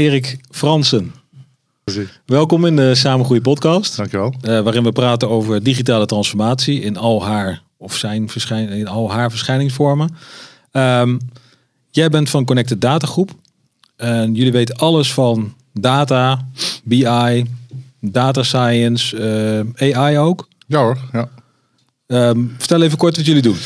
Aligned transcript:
Erik 0.00 0.38
Fransen. 0.50 1.14
Welkom 2.26 2.66
in 2.66 2.76
de 2.76 2.94
Samengroei 2.94 3.40
podcast. 3.40 3.96
Dankjewel. 3.96 4.34
Uh, 4.42 4.60
waarin 4.60 4.82
we 4.82 4.92
praten 4.92 5.28
over 5.28 5.62
digitale 5.62 6.06
transformatie 6.06 6.80
in 6.80 6.96
al 6.96 7.24
haar 7.24 7.62
of 7.76 7.96
zijn 7.96 8.28
verschijn, 8.28 8.68
in 8.68 8.88
al 8.88 9.12
haar 9.12 9.30
verschijningsvormen. 9.30 10.16
Um, 10.72 11.18
jij 11.90 12.08
bent 12.08 12.30
van 12.30 12.44
Connected 12.44 12.80
Data 12.80 13.06
Groep. 13.06 13.30
En 13.96 14.34
jullie 14.34 14.52
weten 14.52 14.76
alles 14.76 15.12
van 15.12 15.54
data, 15.72 16.46
BI, 16.84 17.44
data 18.00 18.42
science, 18.42 19.16
uh, 19.76 19.92
AI 19.96 20.18
ook. 20.18 20.48
Ja 20.66 20.78
hoor, 20.78 20.98
ja. 21.12 21.28
Um, 22.06 22.54
vertel 22.58 22.82
even 22.82 22.98
kort 22.98 23.16
wat 23.16 23.26
jullie 23.26 23.42
doen. 23.42 23.56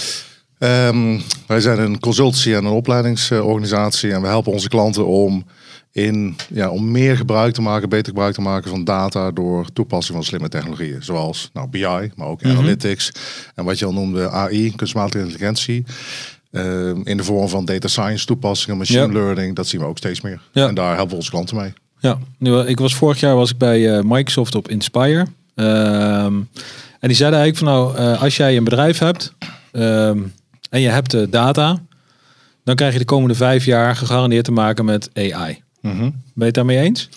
Um, 0.59 1.23
wij 1.47 1.61
zijn 1.61 1.79
een 1.79 2.01
consultancy 2.01 2.53
en 2.53 2.65
een 2.65 2.73
opleidingsorganisatie 2.73 4.13
en 4.13 4.21
we 4.21 4.27
helpen 4.27 4.53
onze 4.53 4.69
klanten 4.69 5.07
om, 5.07 5.45
in, 5.95 6.37
ja, 6.49 6.71
om 6.71 6.91
meer 6.91 7.17
gebruik 7.17 7.55
te 7.55 7.63
maken, 7.63 7.89
beter 7.89 8.07
gebruik 8.07 8.35
te 8.35 8.41
maken 8.41 8.71
van 8.71 8.85
data 8.85 9.31
door 9.31 9.67
toepassing 9.73 10.17
van 10.17 10.27
slimme 10.27 10.49
technologieën. 10.49 11.03
Zoals 11.03 11.51
nou, 11.53 11.69
BI, 11.69 12.11
maar 12.17 12.27
ook 12.27 12.43
mhm. 12.43 12.57
analytics 12.57 13.13
en 13.55 13.65
wat 13.65 13.79
je 13.79 13.85
al 13.85 13.93
noemde 13.93 14.31
AI, 14.31 14.75
kunstmatige 14.75 15.25
intelligentie. 15.25 15.85
Uh, 16.51 16.63
in 17.05 17.17
de 17.17 17.25
vorm 17.25 17.49
van 17.49 17.65
data 17.65 17.89
science 17.89 18.27
toepassingen, 18.27 18.79
machine 18.79 19.13
learning, 19.13 19.57
dat 19.57 19.67
zien 19.67 19.81
we 19.81 19.87
ook 19.87 19.99
steeds 19.99 20.21
meer. 20.21 20.41
Ja. 20.53 20.69
En 20.69 20.75
daar 20.75 20.95
helpen 20.95 21.11
we 21.11 21.17
onze 21.17 21.31
klanten 21.31 21.57
mee. 21.57 21.73
Ja, 21.99 22.19
nu, 22.39 22.59
ik 22.59 22.79
was 22.79 22.95
vorig 22.95 23.21
jaar 23.21 23.35
was 23.35 23.51
ik 23.51 23.59
bij 23.59 23.97
uh, 23.97 24.03
Microsoft 24.03 24.55
op 24.55 24.69
Inspire. 24.69 25.27
Ehm, 25.55 26.35
en 27.01 27.09
die 27.09 27.17
zeiden 27.17 27.41
eigenlijk 27.41 27.57
van 27.57 27.67
nou, 27.67 28.13
uh, 28.15 28.23
als 28.23 28.37
jij 28.37 28.57
een 28.57 28.65
bedrijf 28.65 28.99
hebt 28.99 29.33
ehm, 29.73 30.19
en 30.71 30.81
je 30.81 30.89
hebt 30.89 31.11
de 31.11 31.29
data, 31.29 31.83
dan 32.65 32.75
krijg 32.75 32.93
je 32.93 32.99
de 32.99 33.05
komende 33.05 33.35
vijf 33.35 33.65
jaar 33.65 33.97
gegarandeerd 33.97 34.45
te 34.45 34.53
maken 34.53 34.85
met 34.85 35.11
AI. 35.15 35.63
Mm 35.93 36.01
Ben 36.01 36.13
je 36.35 36.45
het 36.45 36.55
daarmee 36.55 36.79
eens? 36.79 37.09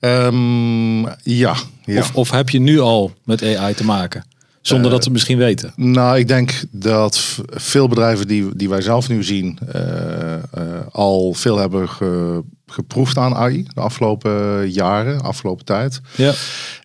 Um, 0.00 1.06
ja. 1.06 1.54
ja. 1.84 1.98
Of, 1.98 2.14
of 2.14 2.30
heb 2.30 2.50
je 2.50 2.60
nu 2.60 2.80
al 2.80 3.12
met 3.24 3.56
AI 3.56 3.74
te 3.74 3.84
maken? 3.84 4.24
Zonder 4.60 4.86
uh, 4.86 4.92
dat 4.92 5.04
ze 5.04 5.10
misschien 5.10 5.38
weten. 5.38 5.72
Nou, 5.76 6.18
ik 6.18 6.28
denk 6.28 6.62
dat 6.70 7.40
veel 7.46 7.88
bedrijven 7.88 8.26
die, 8.26 8.56
die 8.56 8.68
wij 8.68 8.80
zelf 8.80 9.08
nu 9.08 9.24
zien 9.24 9.58
uh, 9.74 9.82
uh, 10.58 10.62
al 10.90 11.32
veel 11.34 11.58
hebben 11.58 11.88
ge, 11.88 12.42
geproefd 12.70 13.16
aan 13.16 13.34
AI 13.34 13.66
de 13.74 13.80
afgelopen 13.80 14.70
jaren, 14.70 15.20
afgelopen 15.20 15.64
tijd. 15.64 16.00
Ja. 16.16 16.32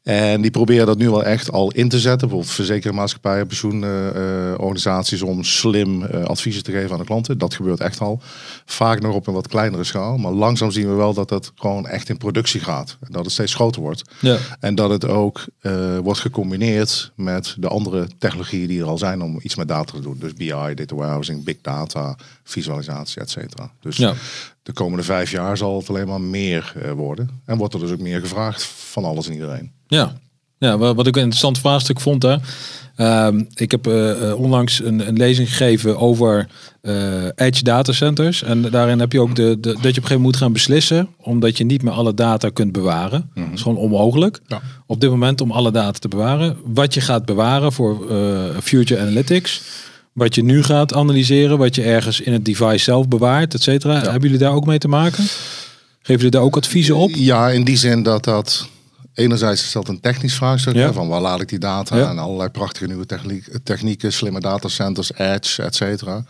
En 0.04 0.42
die 0.42 0.52
proberen 0.52 0.86
dat 0.86 0.98
nu 0.98 1.10
wel 1.10 1.24
echt 1.24 1.52
al 1.52 1.72
in 1.72 1.90
te 1.90 2.00
zetten. 2.00 2.28
Bijvoorbeeld 2.28 2.56
verzekeringsmaatschappijen, 2.56 3.48
pensioenorganisaties 3.48 5.22
om 5.22 5.44
slim 5.44 6.04
uh, 6.04 6.24
adviezen 6.24 6.64
te 6.64 6.72
geven 6.72 6.92
aan 6.92 7.00
de 7.00 7.06
klanten. 7.06 7.38
Dat 7.38 7.54
gebeurt 7.54 7.80
echt 7.80 8.00
al. 8.00 8.22
Vaak 8.66 9.02
nog 9.02 9.16
op 9.16 9.28
een 9.28 9.34
wat 9.34 9.48
kleinere 9.48 9.84
schaal. 9.84 10.18
Maar 10.18 10.32
langzaam 10.32 10.72
zien 10.72 10.90
we 10.90 10.96
wel 10.96 11.14
dat 11.14 11.30
het 11.30 11.52
gewoon 11.56 11.88
echt 11.88 12.10
in 12.10 12.18
productie 12.18 12.60
gaat. 12.60 12.98
En 13.02 13.12
dat 13.12 13.24
het 13.24 13.34
steeds 13.34 13.54
groter 13.54 13.82
wordt. 13.82 14.02
Ja. 14.20 14.38
En 14.60 14.76
dat 14.76 14.90
het 14.90 15.08
ook 15.08 15.46
uh, 15.62 15.98
wordt 15.98 16.20
gecombineerd 16.20 17.12
met 17.16 17.56
de 17.58 17.68
andere 17.68 18.08
technologieën 18.18 18.68
die 18.68 18.82
er 18.82 18.88
al 18.88 18.98
zijn 18.98 19.22
om 19.22 19.40
iets 19.42 19.56
met 19.56 19.68
data 19.68 19.94
te 19.94 20.02
doen. 20.02 20.18
Dus 20.20 20.34
BI, 20.34 20.74
data 20.74 20.96
warehousing, 20.96 21.44
big 21.44 21.58
data, 21.62 22.16
visualisatie, 22.44 23.22
et 23.22 23.30
cetera. 23.30 23.72
Dus 23.80 23.98
ja 23.98 24.14
de 24.66 24.74
komende 24.74 25.04
vijf 25.04 25.32
jaar 25.32 25.58
zal 25.58 25.78
het 25.78 25.90
alleen 25.90 26.08
maar 26.08 26.22
meer 26.22 26.74
uh, 26.78 26.92
worden. 26.92 27.30
En 27.46 27.58
wordt 27.58 27.74
er 27.74 27.80
dus 27.80 27.92
ook 27.92 28.00
meer 28.00 28.20
gevraagd 28.20 28.64
van 28.64 29.04
alles 29.04 29.28
en 29.28 29.34
iedereen. 29.34 29.72
Ja, 29.88 30.18
ja 30.58 30.78
wat 30.78 31.08
ik 31.08 31.16
een 31.16 31.22
interessant 31.22 31.60
vraagstuk 31.60 32.00
vond. 32.00 32.24
Hè. 32.24 32.36
Uh, 32.98 33.42
ik 33.54 33.72
heb 33.72 33.88
uh, 33.88 34.34
onlangs 34.40 34.84
een, 34.84 35.08
een, 35.08 35.18
lezing 35.18 35.50
gegeven 35.50 35.98
over 35.98 36.48
edge 37.36 37.64
datacenters. 37.64 38.44
En 38.44 38.62
daarin 38.62 39.00
heb 39.00 39.12
je 39.12 39.22
ook 39.22 39.36
de, 39.36 39.58
de, 39.60 39.60
dat 39.60 39.72
je 39.72 39.78
op 39.78 39.84
een 39.84 39.92
gegeven 39.94 40.02
moment 40.02 40.22
moet 40.22 40.38
gaan 40.38 40.54
beslissen. 40.54 41.08
Omdat 41.18 41.58
je 41.58 41.66
niet 41.66 41.82
meer 41.82 41.94
alle 41.94 42.14
data 42.14 42.50
kunt 42.50 42.72
bewaren. 42.72 43.32
Mm 43.34 43.44
Dat 43.44 43.54
is 43.54 43.62
gewoon 43.62 43.78
onmogelijk. 43.78 44.40
Ja. 44.48 44.62
Op 44.86 45.02
dit 45.02 45.10
moment 45.10 45.42
om 45.42 45.52
alle 45.52 45.72
data 45.72 46.00
te 46.00 46.08
bewaren. 46.08 46.58
Wat 46.64 46.94
je 46.94 47.02
gaat 47.02 47.26
bewaren 47.26 47.72
voor 47.72 48.06
future 48.62 49.02
analytics 49.02 49.62
wat 50.16 50.36
je 50.36 50.44
nu 50.44 50.64
gaat 50.64 50.94
analyseren, 50.94 51.58
wat 51.58 51.76
je 51.76 51.84
ergens 51.84 52.22
in 52.22 52.34
het 52.34 52.46
device 52.46 52.84
zelf 52.84 53.08
bewaart, 53.08 53.54
et 53.54 53.62
cetera. 53.62 53.94
Hebben 53.94 54.22
jullie 54.22 54.38
daar 54.38 54.54
ook 54.54 54.66
mee 54.66 54.78
te 54.78 54.88
maken? 54.88 55.24
Geven 56.00 56.16
jullie 56.16 56.30
daar 56.30 56.42
ook 56.42 56.56
adviezen 56.56 56.96
op? 56.96 57.12
Ja, 57.14 57.50
in 57.50 57.64
die 57.64 57.78
zin 57.78 58.04
dat 58.04 58.24
dat 58.24 58.68
enerzijds 59.14 59.64
is 59.64 59.72
dat 59.72 59.88
een 59.88 60.00
technisch 60.00 60.34
vraagstuk 60.34 60.76
ja. 60.76 60.94
van 60.94 61.08
waar 61.08 61.22
laat 61.22 61.42
ik 61.42 61.50
die 61.50 61.60
data 61.60 62.10
en 62.10 62.18
allerlei 62.18 62.50
prachtige 62.50 62.86
nieuwe 62.86 63.06
techniek, 63.06 63.48
technieken, 63.64 64.14
slimme 64.14 64.40
datacenters, 64.40 65.14
edge, 65.14 65.64
et 65.64 65.76
cetera. 65.76 66.26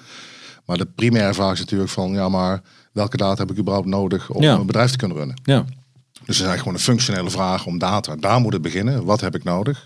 Maar 0.66 0.78
de 0.78 0.88
primaire 0.96 1.34
vraag 1.34 1.54
is 1.54 1.60
natuurlijk 1.60 1.90
van 1.90 2.12
ja, 2.12 2.30
maar 2.30 2.62
welke 2.92 3.18
data 3.18 3.42
heb 3.42 3.52
ik 3.52 3.58
überhaupt 3.58 3.88
nodig 3.88 4.30
om 4.30 4.44
een 4.44 4.66
bedrijf 4.66 4.92
te 4.92 4.98
kunnen 4.98 5.18
runnen? 5.18 5.36
Ja. 5.44 5.60
Dus 5.62 5.74
het 6.14 6.30
is 6.30 6.40
eigenlijk 6.40 6.60
gewoon 6.60 6.74
een 6.74 6.80
functionele 6.80 7.30
vraag 7.30 7.66
om 7.66 7.80
data. 7.80 8.16
Daar 8.16 8.40
moet 8.40 8.54
het 8.54 8.62
beginnen. 8.62 9.06
Wat 9.06 9.22
heb 9.22 9.36
ik 9.36 9.44
nodig? 9.44 9.86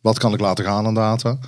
Wat 0.00 0.18
kan 0.18 0.32
ik 0.32 0.40
laten 0.40 0.64
gaan 0.64 0.86
aan 0.86 0.94
data? 0.94 1.38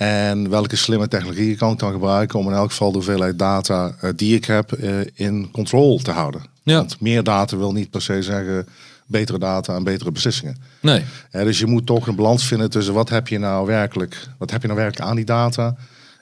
En 0.00 0.50
welke 0.50 0.76
slimme 0.76 1.08
technologieën 1.08 1.56
kan 1.56 1.72
ik 1.72 1.78
dan 1.78 1.92
gebruiken 1.92 2.38
om 2.38 2.46
in 2.46 2.54
elk 2.54 2.70
geval 2.70 2.90
de 2.90 2.96
hoeveelheid 2.96 3.38
data 3.38 3.94
uh, 4.04 4.10
die 4.16 4.34
ik 4.34 4.44
heb 4.44 4.78
uh, 4.78 5.00
in 5.14 5.50
controle 5.50 6.02
te 6.02 6.10
houden. 6.10 6.42
Ja. 6.62 6.76
Want 6.76 7.00
meer 7.00 7.22
data 7.22 7.56
wil 7.56 7.72
niet 7.72 7.90
per 7.90 8.02
se 8.02 8.22
zeggen 8.22 8.66
betere 9.06 9.38
data 9.38 9.74
en 9.74 9.84
betere 9.84 10.12
beslissingen. 10.12 10.56
Nee. 10.80 11.04
Dus 11.30 11.58
je 11.58 11.66
moet 11.66 11.86
toch 11.86 12.06
een 12.06 12.14
balans 12.14 12.46
vinden 12.46 12.70
tussen 12.70 12.94
wat 12.94 13.08
heb 13.08 13.28
je 13.28 13.38
nou 13.38 13.66
werkelijk, 13.66 14.28
wat 14.38 14.50
heb 14.50 14.60
je 14.60 14.66
nou 14.66 14.80
werkelijk 14.80 15.10
aan 15.10 15.16
die 15.16 15.24
data 15.24 15.76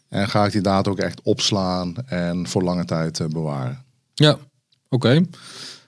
en 0.08 0.28
ga 0.28 0.46
ik 0.46 0.52
die 0.52 0.60
data 0.60 0.90
ook 0.90 0.98
echt 0.98 1.20
opslaan 1.22 1.94
en 2.06 2.48
voor 2.48 2.62
lange 2.62 2.84
tijd 2.84 3.20
bewaren. 3.28 3.84
Ja, 4.14 4.30
oké. 4.30 4.44
Okay. 4.88 5.16
Um, 5.16 5.26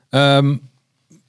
ehm, 0.09 0.57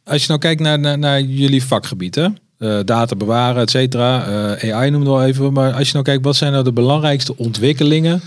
als 0.03 0.21
je 0.21 0.27
nou 0.27 0.39
kijkt 0.39 0.61
naar, 0.61 0.79
naar, 0.79 0.97
naar 0.97 1.21
jullie 1.21 1.63
vakgebied, 1.63 2.15
hè? 2.15 2.27
Uh, 2.61 2.79
data 2.85 3.15
bewaren, 3.15 3.61
et 3.61 3.69
cetera. 3.69 4.27
Uh, 4.61 4.75
AI 4.75 4.89
noemde 4.89 5.09
wel 5.09 5.23
even. 5.23 5.53
Maar 5.53 5.73
als 5.73 5.87
je 5.87 5.93
nou 5.93 6.05
kijkt, 6.05 6.23
wat 6.23 6.35
zijn 6.35 6.51
nou 6.51 6.63
de 6.63 6.73
belangrijkste 6.73 7.37
ontwikkelingen 7.37 8.21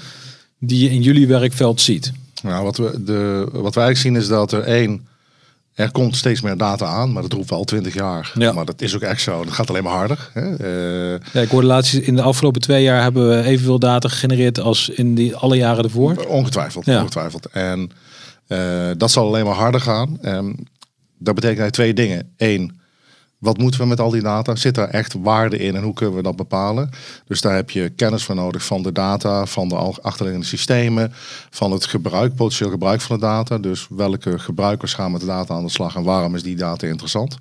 die 0.59 0.83
je 0.83 0.91
in 0.91 1.03
jullie 1.03 1.27
werkveld 1.27 1.81
ziet? 1.81 2.13
Nou, 2.43 2.65
wat 2.65 2.77
we, 2.77 3.03
de, 3.05 3.49
wat 3.53 3.75
wij 3.75 3.95
zien 3.95 4.17
is 4.17 4.29
dat 4.29 4.53
er 4.53 4.63
één, 4.63 5.07
er 5.75 5.91
komt 5.91 6.17
steeds 6.17 6.41
meer 6.41 6.57
data 6.57 6.87
aan, 6.87 7.13
maar 7.13 7.23
dat 7.23 7.33
roepen 7.33 7.51
we 7.51 7.55
al 7.55 7.65
twintig 7.65 7.95
jaar. 7.95 8.33
Ja. 8.39 8.53
Maar 8.53 8.65
dat 8.65 8.81
is 8.81 8.95
ook 8.95 9.01
echt 9.01 9.21
zo. 9.21 9.45
Dat 9.45 9.53
gaat 9.53 9.69
alleen 9.69 9.83
maar 9.83 9.93
harder. 9.93 10.31
Hè? 10.33 10.51
Uh, 11.15 11.21
ja, 11.33 11.41
ik 11.41 11.49
hoorde 11.49 11.67
laatst, 11.67 11.95
in 11.95 12.17
de 12.17 12.23
afgelopen 12.23 12.61
twee 12.61 12.83
jaar 12.83 13.03
hebben 13.03 13.29
we 13.29 13.43
evenveel 13.43 13.79
data 13.79 14.09
gegenereerd 14.09 14.61
als 14.61 14.89
in 14.89 15.15
die 15.15 15.37
alle 15.37 15.57
jaren 15.57 15.85
ervoor. 15.85 16.17
Ongetwijfeld, 16.29 16.85
ja. 16.85 16.99
ongetwijfeld. 16.99 17.47
En 17.47 17.91
dat 18.97 19.11
zal 19.11 19.27
alleen 19.27 19.45
maar 19.45 19.55
harder 19.55 19.81
gaan. 19.81 20.19
Um, 20.23 20.57
dat 21.19 21.35
betekent 21.35 21.73
twee 21.73 21.95
dingen. 21.95 22.33
Eén, 22.37 22.81
wat 23.45 23.59
moeten 23.59 23.81
we 23.81 23.87
met 23.87 24.01
al 24.01 24.11
die 24.11 24.23
data? 24.23 24.57
Zit 24.57 24.75
daar 24.75 24.89
echt 24.89 25.15
waarde 25.23 25.59
in 25.59 25.77
en 25.77 25.83
hoe 25.83 25.95
kunnen 25.95 26.17
we 26.17 26.23
dat 26.23 26.37
bepalen? 26.37 26.91
Dus 27.27 27.41
daar 27.41 27.55
heb 27.55 27.71
je 27.71 27.89
kennis 27.89 28.25
voor 28.25 28.35
nodig 28.35 28.65
van 28.65 28.83
de 28.83 28.93
data, 28.93 29.47
van 29.47 29.69
de 29.69 29.77
achterliggende 29.77 30.47
systemen, 30.47 31.13
van 31.51 31.73
het 31.73 31.85
gebruik, 31.85 32.35
potentieel 32.35 32.71
gebruik 32.71 33.01
van 33.01 33.17
de 33.17 33.23
data. 33.23 33.59
Dus 33.59 33.87
welke 33.91 34.39
gebruikers 34.39 34.95
gaan 34.95 35.13
met 35.13 35.21
de 35.21 35.27
data 35.27 35.55
aan 35.55 35.65
de 35.65 35.71
slag 35.71 35.97
en 35.97 36.03
waarom 36.03 36.35
is 36.35 36.43
die 36.43 36.57
data 36.57 36.87
interessant? 36.87 37.39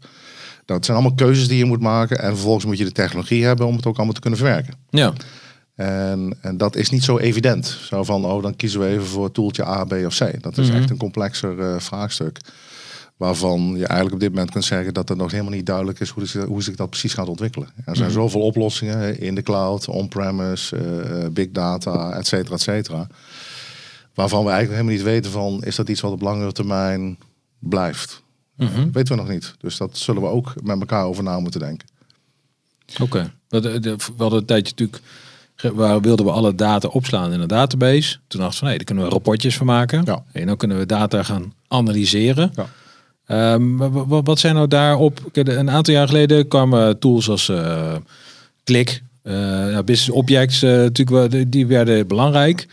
Dat 0.66 0.86
zijn 0.86 0.98
allemaal 0.98 1.16
keuzes 1.16 1.48
die 1.48 1.58
je 1.58 1.66
moet 1.66 1.82
maken 1.82 2.20
en 2.20 2.30
vervolgens 2.30 2.66
moet 2.66 2.78
je 2.78 2.84
de 2.84 2.92
technologie 2.92 3.46
hebben 3.46 3.66
om 3.66 3.76
het 3.76 3.86
ook 3.86 3.96
allemaal 3.96 4.14
te 4.14 4.22
kunnen 4.22 4.40
verwerken. 4.40 4.74
Ja. 4.90 5.14
En, 5.76 6.38
en 6.42 6.58
dat 6.58 6.76
is 6.76 6.90
niet 6.90 7.04
zo 7.04 7.18
evident. 7.18 7.66
Zo 7.66 8.04
van, 8.04 8.26
oh, 8.26 8.42
dan 8.42 8.56
kiezen 8.56 8.80
we 8.80 8.88
even 8.88 9.06
voor 9.06 9.32
toeltje 9.32 9.66
A, 9.66 9.84
B 9.84 9.92
of 9.92 10.18
C. 10.18 10.42
Dat 10.42 10.58
is 10.58 10.68
mhm. 10.68 10.78
echt 10.78 10.90
een 10.90 10.98
complexer 10.98 11.58
uh, 11.58 11.80
vraagstuk 11.80 12.40
waarvan 13.18 13.62
je 13.62 13.88
eigenlijk 13.88 14.14
op 14.14 14.20
dit 14.20 14.30
moment 14.30 14.52
kunt 14.52 14.64
zeggen 14.64 14.94
dat 14.94 15.10
het 15.10 15.18
nog 15.18 15.32
helemaal 15.32 15.52
niet 15.52 15.66
duidelijk 15.66 16.00
is 16.00 16.10
hoe, 16.10 16.26
zich, 16.26 16.44
hoe 16.44 16.64
zich 16.64 16.76
dat 16.76 16.90
precies 16.90 17.14
gaat 17.14 17.28
ontwikkelen. 17.28 17.68
Er 17.86 17.96
zijn 17.96 18.10
mhm. 18.10 18.20
zoveel 18.20 18.42
oplossingen 18.42 19.20
in 19.20 19.36
de 19.36 19.42
cloud, 19.42 19.88
on-premise, 19.88 20.78
uh, 20.78 21.28
big 21.30 21.52
data, 21.52 22.12
et 22.12 22.28
cetera, 22.28 22.56
et 22.56 22.62
cetera. 22.62 23.08
Waarvan 24.14 24.44
we 24.44 24.50
eigenlijk 24.50 24.80
helemaal 24.80 25.04
niet 25.04 25.14
weten 25.14 25.32
van, 25.32 25.64
is 25.64 25.76
dat 25.76 25.90
iets 25.90 26.02
wat 26.02 26.12
op 26.12 26.22
langere 26.22 26.52
termijn 26.52 27.18
blijft? 27.60 28.24
Mm 28.56 28.68
-hmm. 28.68 28.92
weten 28.92 29.16
we 29.16 29.22
nog 29.22 29.32
niet. 29.32 29.56
Dus 29.60 29.78
dat 29.78 29.98
zullen 29.98 30.22
we 30.22 30.28
ook 30.28 30.54
met 30.64 30.80
elkaar 30.80 31.06
over 31.06 31.24
na 31.24 31.40
moeten 31.40 31.60
denken. 31.60 31.88
Oké. 33.02 33.04
Okay. 33.04 33.32
We 33.48 33.98
hadden 34.18 34.40
een 34.40 34.46
tijdje 34.46 34.74
natuurlijk 34.76 35.02
waar 35.74 36.02
wilden 36.02 36.26
we 36.26 36.32
alle 36.32 36.56
data 36.56 36.88
opslaan 36.88 37.34
in 37.34 37.40
een 37.40 37.48
database. 37.48 38.18
Toen 38.28 38.42
dachten 38.42 38.60
we, 38.60 38.66
nee, 38.66 38.76
daar 38.78 38.86
kunnen 38.86 39.04
we 39.04 39.10
rapportjes 39.10 39.58
van 39.58 39.66
maken. 39.66 40.02
Ja. 40.06 40.24
En 40.32 40.48
dan 40.48 40.58
kunnen 40.58 40.78
we 40.78 40.86
data 40.86 41.24
gaan 41.24 41.54
analyseren. 41.68 42.52
Ja. 42.56 42.70
Um, 43.28 43.78
wat 44.24 44.40
zijn 44.40 44.56
nou 44.56 44.68
daarop? 44.68 45.20
Een 45.34 45.70
aantal 45.70 45.94
jaar 45.94 46.08
geleden 46.08 46.48
kwamen 46.48 47.00
tools 47.00 47.30
als 47.30 47.50
uh, 47.50 47.96
Klik, 48.64 49.02
uh, 49.24 49.80
business 49.80 50.10
objects, 50.10 50.64
uh, 50.64 50.72
natuurlijk, 50.72 51.52
die 51.52 51.68
werden 51.68 52.08
belangrijk. 52.08 52.68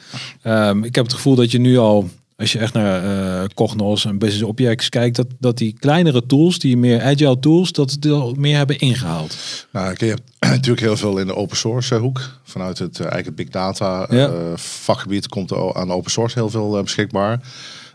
Um, 0.44 0.85
ik 0.85 0.94
heb 0.94 1.05
het 1.05 1.14
gevoel 1.14 1.35
dat 1.35 1.50
je 1.50 1.58
nu 1.58 1.79
al, 1.79 2.08
als 2.37 2.52
je 2.52 2.58
echt 2.58 2.73
naar 2.73 3.05
uh, 3.05 3.44
Cognos 3.55 4.05
en 4.05 4.19
business 4.19 4.43
objects 4.43 4.88
kijkt, 4.88 5.17
dat, 5.17 5.26
dat 5.38 5.58
die 5.58 5.76
kleinere 5.79 6.26
tools, 6.26 6.58
die 6.58 6.76
meer 6.76 7.03
agile 7.03 7.38
tools, 7.38 7.73
dat 7.73 7.91
het 7.91 8.06
al 8.06 8.35
meer 8.38 8.56
hebben 8.56 8.79
ingehaald. 8.79 9.37
Nou, 9.73 9.94
je 9.99 10.06
hebt 10.06 10.23
natuurlijk 10.50 10.81
heel 10.81 10.96
veel 10.96 11.19
in 11.19 11.26
de 11.26 11.35
open 11.35 11.56
source 11.56 11.94
hoek. 11.94 12.20
Vanuit 12.44 12.79
het 12.79 13.00
eigen 13.00 13.35
big 13.35 13.49
data 13.49 14.08
vakgebied 14.56 15.29
komt 15.29 15.50
er 15.50 15.75
aan 15.75 15.93
open 15.93 16.11
source 16.11 16.38
heel 16.38 16.50
veel 16.50 16.82
beschikbaar. 16.82 17.41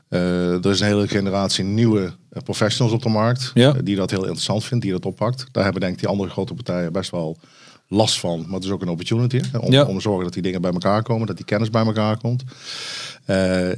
er 0.09 0.69
is 0.69 0.79
een 0.79 0.87
hele 0.87 1.07
generatie 1.07 1.63
nieuwe 1.63 2.13
professionals 2.43 2.95
op 2.95 3.01
de 3.01 3.09
markt 3.09 3.51
die 3.83 3.95
dat 3.95 4.11
heel 4.11 4.21
interessant 4.21 4.63
vindt, 4.63 4.83
die 4.83 4.93
dat 4.93 5.05
oppakt. 5.05 5.45
Daar 5.51 5.63
hebben 5.63 5.81
denk 5.81 5.93
ik 5.93 5.99
die 5.99 6.09
andere 6.09 6.29
grote 6.29 6.53
partijen 6.53 6.91
best 6.91 7.11
wel 7.11 7.37
last 7.87 8.19
van. 8.19 8.39
Maar 8.45 8.55
het 8.55 8.63
is 8.63 8.69
ook 8.69 8.81
een 8.81 8.89
opportunity 8.89 9.41
om, 9.59 9.79
om 9.79 9.95
te 9.95 10.01
zorgen 10.01 10.23
dat 10.23 10.33
die 10.33 10.41
dingen 10.41 10.61
bij 10.61 10.71
elkaar 10.71 11.03
komen, 11.03 11.27
dat 11.27 11.35
die 11.35 11.45
kennis 11.45 11.69
bij 11.69 11.85
elkaar 11.85 12.17
komt. 12.17 12.43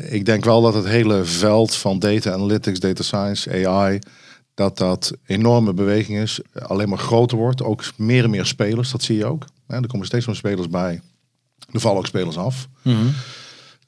ik 0.10 0.26
denk 0.26 0.46
wel 0.46 0.62
dat 0.62 0.74
het 0.74 0.86
hele 0.86 1.24
veld 1.24 1.76
van 1.76 2.00
data 2.00 2.32
analytics, 2.32 2.80
data 2.80 3.04
science, 3.04 3.68
AI, 3.68 4.00
dat 4.54 4.78
dat 4.78 5.14
enorme 5.26 5.74
beweging 5.74 6.20
is, 6.20 6.40
alleen 6.54 6.90
maar 6.90 6.98
groter 6.98 7.38
wordt. 7.38 7.64
Ook 7.64 7.84
meer 7.96 8.24
en 8.24 8.30
meer 8.30 8.46
spelers, 8.46 8.92
dat 8.92 9.04
zie 9.04 9.18
je 9.18 9.26
ook. 9.26 9.46
Er 9.68 9.88
komen 9.88 10.06
steeds 10.06 10.26
meer 10.26 10.36
spelers 10.36 10.70
bij. 10.70 11.02
Er 11.72 11.80
vallen 11.80 11.98
ook 11.98 12.08
spelers 12.08 12.38
af. 12.38 12.68
Mhm. 12.82 13.06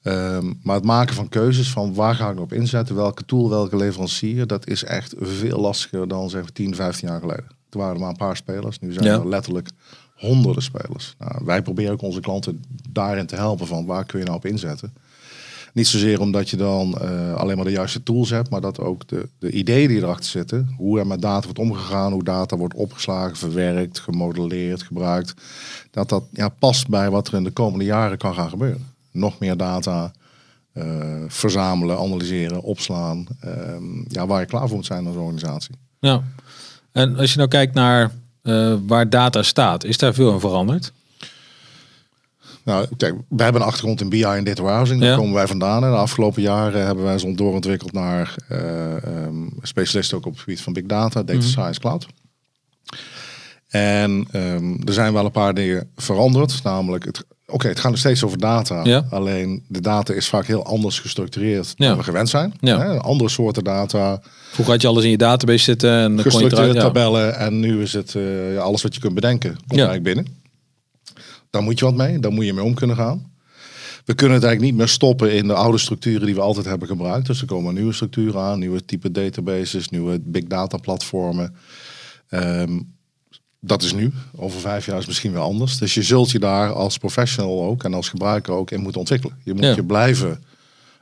Ehm, 0.01 0.53
maar 0.63 0.75
het 0.75 0.85
maken 0.85 1.15
van 1.15 1.29
keuzes 1.29 1.71
van 1.71 1.93
waar 1.93 2.15
ga 2.15 2.29
ik 2.29 2.39
op 2.39 2.53
inzetten, 2.53 2.95
welke 2.95 3.25
tool, 3.25 3.49
welke 3.49 3.77
leverancier, 3.77 4.47
dat 4.47 4.67
is 4.67 4.83
echt 4.83 5.13
veel 5.17 5.59
lastiger 5.59 6.07
dan 6.07 6.29
zeg 6.29 6.49
10, 6.49 6.75
15 6.75 7.07
jaar 7.07 7.19
geleden. 7.19 7.47
Toen 7.69 7.81
waren 7.81 7.95
er 7.95 8.01
maar 8.01 8.09
een 8.09 8.15
paar 8.15 8.37
spelers, 8.37 8.79
nu 8.79 8.93
zijn 8.93 9.05
er 9.05 9.27
letterlijk 9.27 9.69
honderden 10.15 10.63
spelers. 10.63 11.15
Nou, 11.19 11.45
wij 11.45 11.61
proberen 11.61 11.91
ook 11.91 12.01
onze 12.01 12.19
klanten 12.19 12.63
daarin 12.89 13.25
te 13.25 13.35
helpen 13.35 13.67
van 13.67 13.85
waar 13.85 14.05
kun 14.05 14.19
je 14.19 14.25
nou 14.25 14.37
op 14.37 14.45
inzetten. 14.45 14.93
Niet 15.73 15.87
zozeer 15.87 16.19
omdat 16.19 16.49
je 16.49 16.57
dan 16.57 16.97
uh, 17.01 17.33
alleen 17.33 17.55
maar 17.55 17.65
de 17.65 17.71
juiste 17.71 18.03
tools 18.03 18.29
hebt, 18.29 18.49
maar 18.49 18.61
dat 18.61 18.79
ook 18.79 19.07
de, 19.07 19.29
de 19.39 19.51
ideeën 19.51 19.87
die 19.87 19.97
erachter 19.97 20.29
zitten, 20.29 20.73
hoe 20.77 20.99
er 20.99 21.07
met 21.07 21.21
data 21.21 21.43
wordt 21.43 21.59
omgegaan, 21.59 22.11
hoe 22.11 22.23
data 22.23 22.57
wordt 22.57 22.73
opgeslagen, 22.73 23.37
verwerkt, 23.37 23.99
gemodelleerd, 23.99 24.83
gebruikt, 24.83 25.33
dat 25.91 26.09
dat 26.09 26.23
ja, 26.31 26.49
past 26.49 26.87
bij 26.87 27.09
wat 27.09 27.27
er 27.27 27.33
in 27.33 27.43
de 27.43 27.51
komende 27.51 27.85
jaren 27.85 28.17
kan 28.17 28.33
gaan 28.33 28.49
gebeuren. 28.49 28.97
Nog 29.19 29.39
meer 29.39 29.57
data 29.57 30.11
uh, 30.73 31.23
verzamelen, 31.27 31.97
analyseren, 31.97 32.61
opslaan, 32.61 33.25
ehm, 33.39 33.83
ja, 34.07 34.27
waar 34.27 34.39
je 34.39 34.45
klaar 34.45 34.67
voor 34.67 34.75
moet 34.75 34.85
zijn 34.85 35.07
als 35.07 35.15
organisatie. 35.15 35.75
Ja, 35.99 36.23
en 36.91 37.17
als 37.17 37.31
je 37.31 37.37
nou 37.37 37.49
kijkt 37.49 37.73
naar 37.73 38.11
uh, 38.43 38.75
waar 38.87 39.09
data 39.09 39.43
staat, 39.43 39.83
is 39.83 39.97
daar 39.97 40.13
veel 40.13 40.33
aan 40.33 40.39
veranderd? 40.39 40.91
Nou, 42.63 42.87
kijk, 42.97 43.15
we 43.29 43.43
hebben 43.43 43.61
een 43.61 43.67
achtergrond 43.67 44.01
in 44.01 44.09
BI 44.09 44.23
en 44.23 44.43
data 44.43 44.61
warehousing. 44.63 45.01
Daar 45.01 45.17
komen 45.17 45.33
wij 45.33 45.47
vandaan. 45.47 45.83
En 45.83 45.89
de 45.89 45.97
afgelopen 45.97 46.41
jaren 46.41 46.85
hebben 46.85 47.03
wij 47.03 47.13
ons 47.13 47.35
doorontwikkeld 47.35 47.91
naar 47.91 48.35
uh, 48.51 49.25
um, 49.25 49.49
specialisten 49.61 50.17
ook 50.17 50.25
op 50.25 50.31
het 50.31 50.41
gebied 50.41 50.61
van 50.61 50.73
big 50.73 50.85
data, 50.85 51.23
data 51.23 51.39
mhm. 51.39 51.47
science, 51.47 51.79
cloud. 51.79 52.07
En 53.67 54.27
um, 54.33 54.81
er 54.85 54.93
zijn 54.93 55.13
wel 55.13 55.25
een 55.25 55.31
paar 55.31 55.53
dingen 55.53 55.91
veranderd. 55.95 56.63
Namelijk, 56.63 57.05
het, 57.05 57.25
oké, 57.49 57.67
het 57.67 57.79
gaat 57.79 57.91
nog 57.91 57.99
steeds 57.99 58.23
over 58.23 58.37
data. 58.37 58.83
Ja. 58.83 59.05
Alleen 59.09 59.63
de 59.67 59.81
data 59.81 60.13
is 60.13 60.27
vaak 60.27 60.45
heel 60.45 60.65
anders 60.65 60.99
gestructureerd 60.99 61.77
dan 61.77 61.97
we 61.97 62.03
gewend 62.03 62.29
zijn. 62.29 62.53
Ja. 62.59 62.95
andere 62.95 63.29
soorten 63.29 63.63
data. 63.63 64.21
Vroeger 64.51 64.73
had 64.73 64.81
je 64.81 64.87
alles 64.87 65.03
in 65.03 65.09
je 65.09 65.17
database 65.17 65.63
zitten 65.63 65.91
en 65.91 66.15
dan 66.15 66.25
kon 66.25 66.41
je 66.41 66.51
eruit, 66.51 66.79
tabellen. 66.79 67.35
En 67.35 67.59
nu 67.59 67.81
is 67.81 67.93
het 67.93 68.13
uh, 68.13 68.57
alles 68.57 68.81
wat 68.81 68.95
je 68.95 69.01
kunt 69.01 69.13
bedenken, 69.13 69.51
komt 69.51 69.79
eigenlijk 69.79 70.03
binnen. 70.03 70.25
Daar 71.49 71.63
moet 71.63 71.79
je 71.79 71.85
wat 71.85 71.95
mee, 71.95 72.19
daar 72.19 72.31
moet 72.31 72.45
je 72.45 72.53
mee 72.53 72.63
om 72.63 72.73
kunnen 72.73 72.95
gaan. 72.95 73.31
We 74.05 74.15
kunnen 74.15 74.35
het 74.35 74.45
eigenlijk 74.45 74.73
niet 74.73 74.81
meer 74.81 74.93
stoppen 74.93 75.33
in 75.33 75.47
de 75.47 75.53
oude 75.53 75.77
structuren 75.77 76.25
die 76.25 76.35
we 76.35 76.41
altijd 76.41 76.65
hebben 76.65 76.87
gebruikt. 76.87 77.27
Dus 77.27 77.41
er 77.41 77.47
komen 77.47 77.73
nieuwe 77.73 77.93
structuren 77.93 78.41
aan, 78.41 78.59
nieuwe 78.59 78.85
type 78.85 79.11
databases, 79.11 79.89
nieuwe 79.89 80.19
big 80.23 80.43
data 80.43 80.77
platformen. 80.77 81.55
Ehm, 82.29 82.79
dat 83.59 83.83
is 83.83 83.93
nu. 83.93 84.11
Over 84.35 84.59
vijf 84.59 84.85
jaar 84.85 84.97
is 84.97 85.05
misschien 85.05 85.31
wel 85.31 85.43
anders. 85.43 85.77
Dus 85.77 85.93
je 85.93 86.03
zult 86.03 86.31
je 86.31 86.39
daar 86.39 86.73
als 86.73 86.97
professional 86.97 87.63
ook 87.63 87.83
en 87.83 87.93
als 87.93 88.09
gebruiker 88.09 88.53
ook 88.53 88.71
in 88.71 88.81
moeten 88.81 88.99
ontwikkelen. 88.99 89.37
Je 89.43 89.53
moet 89.53 89.75
je 89.75 89.83
blijven 89.83 90.43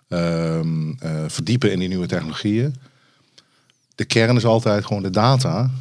ehm, 0.07 0.91
eh, 0.99 1.23
verdiepen 1.27 1.71
in 1.71 1.79
die 1.79 1.87
nieuwe 1.87 2.07
technologieën. 2.07 2.75
De 3.95 4.05
kern 4.05 4.35
is 4.35 4.45
altijd 4.45 4.85
gewoon 4.85 5.03
de 5.03 5.09
data 5.09 5.71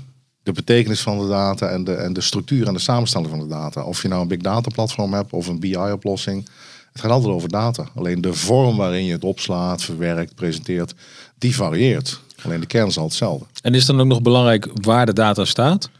de 0.46 0.52
betekenis 0.52 1.00
van 1.00 1.18
de 1.18 1.28
data 1.28 1.68
en 1.68 1.84
de, 1.84 1.94
en 1.94 2.12
de 2.12 2.20
structuur 2.20 2.66
en 2.66 2.72
de 2.72 2.80
samenstelling 2.80 3.30
van 3.30 3.38
de 3.38 3.46
data. 3.46 3.82
Of 3.82 4.02
je 4.02 4.08
nou 4.08 4.22
een 4.22 4.28
big 4.28 4.38
data 4.38 4.70
platform 4.70 5.12
hebt 5.12 5.32
of 5.32 5.46
een 5.46 5.60
BI-oplossing. 5.60 6.48
Het 6.92 7.00
gaat 7.00 7.10
altijd 7.10 7.32
over 7.32 7.48
data. 7.48 7.88
Alleen 7.94 8.20
de 8.20 8.34
vorm 8.34 8.76
waarin 8.76 9.04
je 9.04 9.12
het 9.12 9.24
opslaat, 9.24 9.82
verwerkt, 9.82 10.34
presenteert, 10.34 10.94
die 11.38 11.54
varieert. 11.54 12.20
Alleen 12.42 12.60
de 12.60 12.66
kern 12.66 12.86
is 12.86 12.98
altijd 12.98 13.20
hetzelfde. 13.20 13.46
En 13.62 13.74
is 13.74 13.86
dan 13.86 14.00
ook 14.00 14.06
nog 14.06 14.22
belangrijk 14.22 14.68
waar 14.74 15.06
de 15.06 15.12
data 15.12 15.44
staat? 15.44 15.90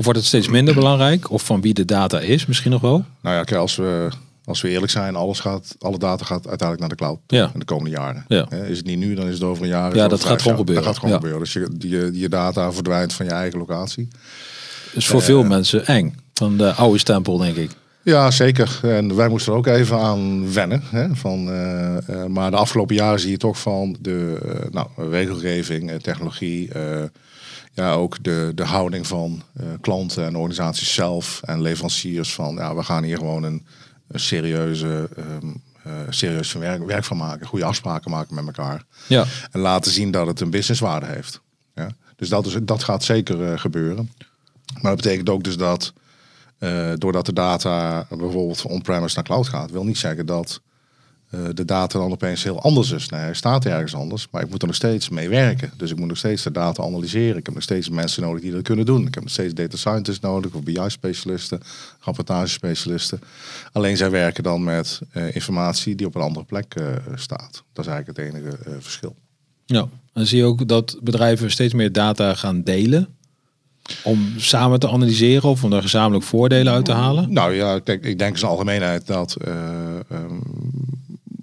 Of 0.00 0.06
wordt 0.06 0.20
het 0.20 0.28
steeds 0.28 0.48
minder 0.48 0.74
belangrijk? 0.74 1.30
Of 1.30 1.42
van 1.42 1.60
wie 1.60 1.74
de 1.74 1.84
data 1.84 2.20
is 2.20 2.46
misschien 2.46 2.70
nog 2.70 2.80
wel? 2.80 3.04
Nou 3.20 3.36
ja, 3.36 3.42
kijk, 3.42 3.60
als 3.60 3.76
we 3.76 4.08
als 4.44 4.60
we 4.60 4.68
eerlijk 4.68 4.92
zijn, 4.92 5.16
alles 5.16 5.40
gaat, 5.40 5.76
alle 5.78 5.98
data 5.98 6.24
gaat 6.24 6.48
uiteindelijk 6.48 6.80
naar 6.80 6.88
de 6.88 6.94
cloud 6.94 7.18
ja. 7.26 7.50
in 7.52 7.58
de 7.58 7.64
komende 7.64 7.90
jaren. 7.90 8.24
Ja. 8.28 8.50
Is 8.50 8.76
het 8.76 8.86
niet 8.86 8.98
nu, 8.98 9.14
dan 9.14 9.26
is 9.26 9.34
het 9.34 9.42
over 9.42 9.62
een 9.62 9.68
jaar. 9.68 9.96
Ja, 9.96 10.08
dat 10.08 10.24
gaat 10.24 10.42
gewoon 10.42 10.56
gebeuren. 10.56 10.84
Dat 10.84 10.92
gaat 10.92 11.02
gewoon 11.02 11.14
gebeuren. 11.14 11.40
Dus 11.40 11.52
je, 11.52 11.68
die, 11.72 12.18
je 12.18 12.28
data 12.28 12.72
verdwijnt 12.72 13.12
van 13.12 13.26
je 13.26 13.32
eigen 13.32 13.58
locatie. 13.58 14.08
Is 14.92 15.06
voor 15.06 15.22
veel 15.22 15.42
eh, 15.42 15.48
mensen 15.48 15.86
eng. 15.86 16.16
Van 16.34 16.56
de 16.56 16.72
oude 16.72 16.98
stempel, 16.98 17.38
denk 17.38 17.56
ik. 17.56 17.70
Ja, 18.02 18.30
zeker. 18.30 18.80
En 18.82 19.16
wij 19.16 19.28
moesten 19.28 19.52
er 19.52 19.58
ook 19.58 19.66
even 19.66 19.98
aan 19.98 20.52
wennen. 20.52 20.82
Hè, 20.90 21.14
van, 21.14 21.48
uh, 21.48 21.96
uh, 22.10 22.24
maar 22.24 22.50
de 22.50 22.56
afgelopen 22.56 22.94
jaren 22.94 23.20
zie 23.20 23.30
je 23.30 23.36
toch 23.36 23.60
van 23.60 23.96
de 24.00 24.38
nou, 24.70 24.88
regelgeving, 24.96 26.02
technologie, 26.02 26.70
ja, 27.72 27.92
ook 27.92 28.22
de, 28.22 28.52
de 28.54 28.64
houding 28.64 29.06
van 29.06 29.42
klanten 29.80 30.26
en 30.26 30.36
organisaties 30.36 30.94
zelf 30.94 31.40
en 31.44 31.62
leveranciers 31.62 32.34
van 32.34 32.54
ja, 32.54 32.74
we 32.74 32.82
gaan 32.82 33.02
hier 33.02 33.16
gewoon 33.16 33.42
een 33.42 33.66
serieuze, 34.14 35.08
um, 35.18 35.62
uh, 35.86 35.92
serieus 36.08 36.52
werk, 36.52 36.86
werk 36.86 37.04
van 37.04 37.16
maken. 37.16 37.46
Goede 37.46 37.64
afspraken 37.64 38.10
maken 38.10 38.34
met 38.34 38.46
elkaar. 38.46 38.84
Ja. 39.06 39.24
En 39.50 39.60
laten 39.60 39.92
zien 39.92 40.10
dat 40.10 40.26
het 40.26 40.40
een 40.40 40.50
businesswaarde 40.50 41.06
heeft. 41.06 41.40
Ja? 41.74 41.88
Dus 42.16 42.28
dat, 42.28 42.46
is, 42.46 42.56
dat 42.62 42.84
gaat 42.84 43.04
zeker 43.04 43.40
uh, 43.40 43.58
gebeuren. 43.58 44.12
Maar 44.74 44.94
dat 44.94 45.02
betekent 45.02 45.28
ook 45.28 45.44
dus 45.44 45.56
dat 45.56 45.92
doordat 46.94 47.26
de 47.26 47.32
data 47.32 48.06
bijvoorbeeld 48.08 48.60
van 48.60 48.70
on-premise 48.70 49.14
naar 49.14 49.24
cloud 49.24 49.48
gaat, 49.48 49.70
wil 49.70 49.84
niet 49.84 49.98
zeggen 49.98 50.26
dat 50.26 50.60
uh, 51.30 51.40
de 51.54 51.64
data 51.64 51.98
dan 51.98 52.12
opeens 52.12 52.42
heel 52.42 52.60
anders 52.60 52.90
is. 52.90 53.08
Nee, 53.08 53.20
hij 53.20 53.34
staat 53.34 53.64
ergens 53.64 53.94
anders, 53.94 54.28
maar 54.30 54.42
ik 54.42 54.50
moet 54.50 54.60
er 54.60 54.66
nog 54.66 54.76
steeds 54.76 55.08
mee 55.08 55.28
werken. 55.28 55.72
Dus 55.76 55.90
ik 55.90 55.98
moet 55.98 56.08
nog 56.08 56.16
steeds 56.16 56.42
de 56.42 56.50
data 56.50 56.82
analyseren. 56.82 57.36
Ik 57.36 57.46
heb 57.46 57.54
nog 57.54 57.62
steeds 57.62 57.88
mensen 57.88 58.22
nodig 58.22 58.42
die 58.42 58.52
dat 58.52 58.62
kunnen 58.62 58.86
doen. 58.86 59.06
Ik 59.06 59.14
heb 59.14 59.22
nog 59.22 59.32
steeds 59.32 59.54
data 59.54 59.76
scientists 59.76 60.20
nodig, 60.20 60.52
of 60.54 60.62
BI-specialisten, 60.62 61.60
rapportage-specialisten. 62.00 63.20
Alleen 63.72 63.96
zij 63.96 64.10
werken 64.10 64.42
dan 64.42 64.64
met 64.64 65.00
uh, 65.12 65.34
informatie 65.34 65.94
die 65.94 66.06
op 66.06 66.14
een 66.14 66.22
andere 66.22 66.44
plek 66.44 66.74
uh, 66.78 66.86
staat. 67.14 67.62
Dat 67.72 67.86
is 67.86 67.92
eigenlijk 67.92 68.18
het 68.18 68.34
enige 68.34 68.80
verschil. 68.80 69.14
Ja, 69.66 69.88
en 70.12 70.26
zie 70.26 70.38
je 70.38 70.44
ook 70.44 70.68
dat 70.68 70.96
bedrijven 71.02 71.50
steeds 71.50 71.74
meer 71.74 71.92
data 71.92 72.34
gaan 72.34 72.62
delen 72.62 73.08
om 74.02 74.32
samen 74.36 74.80
te 74.80 74.88
analyseren 74.88 75.48
of 75.48 75.64
om 75.64 75.72
er 75.72 75.82
gezamenlijk 75.82 76.24
voordelen 76.24 76.72
uit 76.72 76.84
te 76.84 76.92
halen? 76.92 77.32
Nou 77.32 77.54
ja, 77.54 77.78
kijk, 77.78 78.04
ik 78.04 78.18
denk 78.18 78.32
in 78.32 78.38
zijn 78.38 78.50
algemeenheid 78.50 79.06
dat 79.06 79.36
um, 79.48 80.42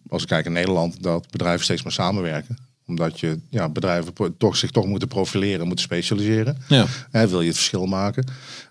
als 0.09 0.21
ik 0.21 0.27
kijk 0.27 0.45
in 0.45 0.51
Nederland, 0.51 1.03
dat 1.03 1.31
bedrijven 1.31 1.63
steeds 1.63 1.83
meer 1.83 1.93
samenwerken 1.93 2.57
omdat 2.87 3.19
je 3.19 3.39
ja, 3.49 3.69
bedrijven 3.69 4.13
toch, 4.37 4.57
zich 4.57 4.71
toch 4.71 4.85
moeten 4.85 5.07
profileren, 5.07 5.67
moeten 5.67 5.85
specialiseren. 5.85 6.57
Ja. 6.67 6.85
Hè, 7.11 7.27
wil 7.27 7.41
je 7.41 7.47
het 7.47 7.55
verschil 7.55 7.85
maken. 7.85 8.25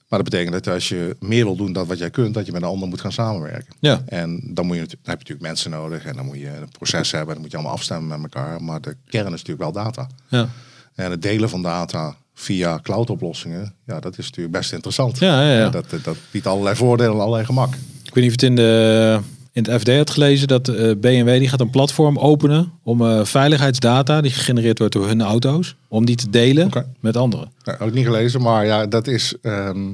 Maar 0.09 0.19
dat 0.19 0.31
betekent 0.31 0.53
dat 0.65 0.75
als 0.75 0.89
je 0.89 1.17
meer 1.21 1.45
wil 1.45 1.57
doen 1.57 1.73
dan 1.73 1.87
wat 1.87 1.99
jij 1.99 2.11
kunt, 2.11 2.35
dat 2.35 2.47
je 2.47 2.53
met 2.53 2.63
een 2.63 2.69
ander 2.69 2.89
moet 2.89 3.01
gaan 3.01 3.13
samenwerken. 3.13 3.75
Ja. 3.81 4.03
En 4.07 4.41
dan, 4.45 4.67
moet 4.67 4.77
je, 4.77 4.83
dan 4.83 4.91
heb 4.91 5.03
je 5.03 5.33
natuurlijk 5.33 5.41
mensen 5.41 5.71
nodig 5.71 6.05
en 6.05 6.17
dan 6.17 6.25
moet 6.25 6.39
je 6.39 6.49
een 6.49 6.69
proces 6.69 7.11
hebben. 7.11 7.33
Dan 7.33 7.43
moet 7.43 7.51
je 7.51 7.57
allemaal 7.57 7.75
afstemmen 7.75 8.21
met 8.21 8.35
elkaar. 8.35 8.63
Maar 8.63 8.81
de 8.81 8.97
kern 9.07 9.25
is 9.25 9.31
natuurlijk 9.31 9.59
wel 9.59 9.73
data. 9.73 10.09
Ja. 10.29 10.49
En 10.95 11.11
het 11.11 11.23
delen 11.23 11.49
van 11.49 11.63
data 11.63 12.17
via 12.35 12.81
cloud-oplossingen, 12.83 13.75
ja, 13.87 14.01
dat 14.01 14.19
is 14.19 14.25
natuurlijk 14.25 14.57
best 14.57 14.73
interessant. 14.73 15.19
Ja, 15.19 15.43
ja, 15.43 15.59
ja. 15.59 15.71
Dat, 15.71 15.87
dat 16.03 16.17
biedt 16.31 16.47
allerlei 16.47 16.77
voordelen 16.77 17.13
en 17.13 17.21
allerlei 17.21 17.45
gemak. 17.45 17.75
Ik 18.05 18.15
weet 18.15 18.25
niet 18.25 18.27
of 18.27 18.31
het 18.31 18.43
in 18.43 18.57
de 18.57 19.21
in 19.57 19.65
het 19.65 19.81
FD 19.81 19.97
had 19.97 20.11
gelezen 20.11 20.49
dat 20.49 20.69
uh, 20.69 20.91
eh, 20.91 20.99
BMW 20.99 21.39
die 21.39 21.49
gaat 21.49 21.61
een 21.61 21.71
platform 21.71 22.19
openen 22.19 22.73
om 22.83 23.01
uh, 23.01 23.25
veiligheidsdata 23.25 24.21
die 24.21 24.31
gegenereerd 24.31 24.79
wordt 24.79 24.93
door 24.93 25.07
hun 25.07 25.23
auto's, 25.23 25.77
om 25.89 26.05
die 26.05 26.17
te 26.17 26.31
delen 26.31 26.71
met 27.01 27.17
anderen. 27.17 27.53
Ja, 27.63 27.77
ook 27.81 27.93
niet 27.93 28.05
gelezen, 28.05 28.43
maar 28.43 28.67
ja, 28.67 28.87
dat 28.87 29.07
is 29.07 29.35
ehm, 29.43 29.93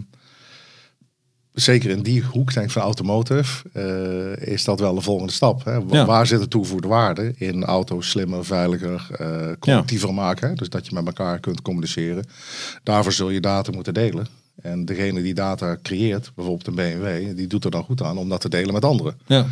zeker 1.52 1.90
in 1.90 2.02
die 2.02 2.22
hoek 2.22 2.54
denk 2.54 2.66
ik, 2.66 2.72
van 2.72 2.82
automotive 2.82 3.68
uh, 3.74 4.52
is 4.52 4.64
dat 4.64 4.80
wel 4.80 4.94
de 4.94 5.00
volgende 5.00 5.32
stap. 5.32 5.64
Hè? 5.64 6.04
Waar 6.04 6.26
zit 6.26 6.40
de 6.40 6.48
toegevoegde 6.48 6.88
waarde 6.88 7.34
in 7.36 7.64
auto's 7.64 8.10
slimmer, 8.10 8.44
veiliger, 8.44 9.06
collectiever 9.58 10.14
maken, 10.14 10.56
dus 10.56 10.68
dat 10.68 10.86
je 10.86 10.94
met 10.94 11.06
elkaar 11.06 11.40
kunt 11.40 11.62
communiceren. 11.62 12.24
Daarvoor 12.82 13.12
zul 13.12 13.30
je 13.30 13.40
data 13.40 13.72
moeten 13.72 13.94
delen. 13.94 14.41
En 14.62 14.84
degene 14.84 15.22
die 15.22 15.34
data 15.34 15.76
creëert, 15.82 16.32
bijvoorbeeld 16.34 16.66
een 16.66 16.74
BMW, 16.74 17.36
die 17.36 17.46
doet 17.46 17.64
er 17.64 17.70
dan 17.70 17.84
goed 17.84 18.02
aan 18.02 18.18
om 18.18 18.28
dat 18.28 18.40
te 18.40 18.48
delen 18.48 18.72
met 18.72 18.84
anderen. 18.84 19.18
Ja. 19.26 19.46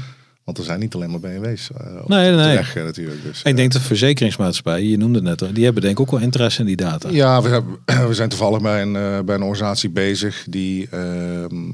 Want 0.44 0.58
er 0.58 0.64
zijn 0.64 0.80
niet 0.80 0.94
alleen 0.94 1.10
maar 1.10 1.20
BMW's 1.20 1.70
uh, 1.70 2.02
op 2.02 2.08
nee, 2.08 2.30
nee. 2.30 2.56
Weg, 2.56 2.76
uh, 2.76 2.84
natuurlijk. 2.84 3.22
Dus, 3.22 3.42
ik 3.42 3.56
denk 3.56 3.72
de 3.72 3.80
verzekeringsmaatschappijen, 3.80 4.88
je 4.88 4.96
noemde 4.96 5.28
het 5.28 5.40
net, 5.40 5.54
die 5.54 5.64
hebben 5.64 5.82
denk 5.82 5.94
ik 5.94 6.00
ook 6.00 6.10
wel 6.10 6.20
interesse 6.20 6.60
in 6.60 6.66
die 6.66 6.76
data. 6.76 7.08
Ja, 7.08 7.42
we, 7.42 7.48
hebben, 7.48 7.78
we 8.08 8.14
zijn 8.14 8.28
toevallig 8.28 8.60
bij 8.60 8.82
een, 8.82 8.94
uh, 8.94 9.20
bij 9.20 9.34
een 9.34 9.42
organisatie 9.42 9.90
bezig 9.90 10.46
die 10.48 10.88
ehm, 10.90 11.64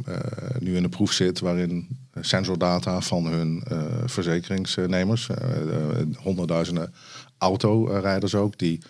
nu 0.58 0.76
in 0.76 0.82
de 0.82 0.88
proef 0.88 1.12
zit, 1.12 1.40
waarin 1.40 1.88
sensordata 2.20 3.00
van 3.00 3.26
hun 3.26 3.62
verzekeringsnemers. 4.06 5.28
honderdduizenden 6.16 6.92
autorijders 7.38 8.34
ook, 8.34 8.58
die 8.58 8.80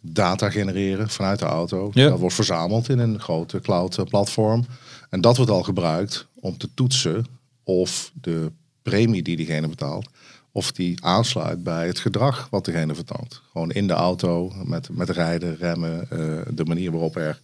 data 0.00 0.50
genereren 0.50 1.08
vanuit 1.10 1.38
de 1.38 1.44
auto. 1.44 1.90
Dat 1.92 2.18
wordt 2.18 2.34
verzameld 2.34 2.88
in 2.88 2.98
een 2.98 3.20
grote 3.20 3.60
cloud 3.60 4.04
platform. 4.08 4.64
En 5.08 5.20
dat 5.20 5.36
wordt 5.36 5.50
al 5.50 5.62
gebruikt 5.62 6.26
om 6.34 6.58
te 6.58 6.68
toetsen 6.74 7.26
of 7.62 8.10
de 8.14 8.52
premie 8.82 9.22
die 9.22 9.36
diegene 9.36 9.68
betaalt, 9.68 10.08
of 10.52 10.72
die 10.72 11.04
aansluit 11.04 11.62
bij 11.62 11.86
het 11.86 11.98
gedrag 11.98 12.48
wat 12.50 12.64
degene 12.64 12.94
vertoont. 12.94 13.42
Gewoon 13.52 13.70
in 13.70 13.86
de 13.86 13.92
auto, 13.92 14.52
met, 14.64 14.88
met 14.92 15.10
rijden, 15.10 15.56
remmen, 15.56 16.08
uh, 16.12 16.40
de 16.54 16.64
manier 16.64 16.90
waarop 16.90 17.16
er 17.16 17.40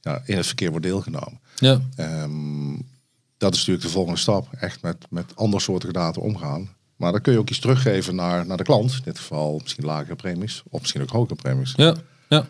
ja, 0.00 0.22
in 0.24 0.36
het 0.36 0.46
verkeer 0.46 0.70
wordt 0.70 0.86
deelgenomen. 0.86 1.40
Ja. 1.56 1.80
Um, 1.96 2.90
dat 3.38 3.52
is 3.52 3.58
natuurlijk 3.58 3.86
de 3.86 3.92
volgende 3.92 4.18
stap. 4.18 4.48
Echt 4.60 4.82
met, 4.82 4.96
met 5.10 5.36
andere 5.36 5.62
soorten 5.62 5.92
data 5.92 6.20
omgaan. 6.20 6.68
Maar 7.02 7.12
dan 7.12 7.20
kun 7.20 7.32
je 7.32 7.38
ook 7.38 7.50
iets 7.50 7.58
teruggeven 7.58 8.14
naar, 8.14 8.46
naar 8.46 8.56
de 8.56 8.62
klant. 8.62 8.92
In 8.92 9.00
dit 9.04 9.18
geval 9.18 9.60
misschien 9.62 9.84
lagere 9.84 10.14
premies, 10.14 10.62
of 10.70 10.80
misschien 10.80 11.02
ook 11.02 11.10
hogere 11.10 11.34
premies. 11.34 11.72
Ja, 11.76 11.94
ja. 12.28 12.46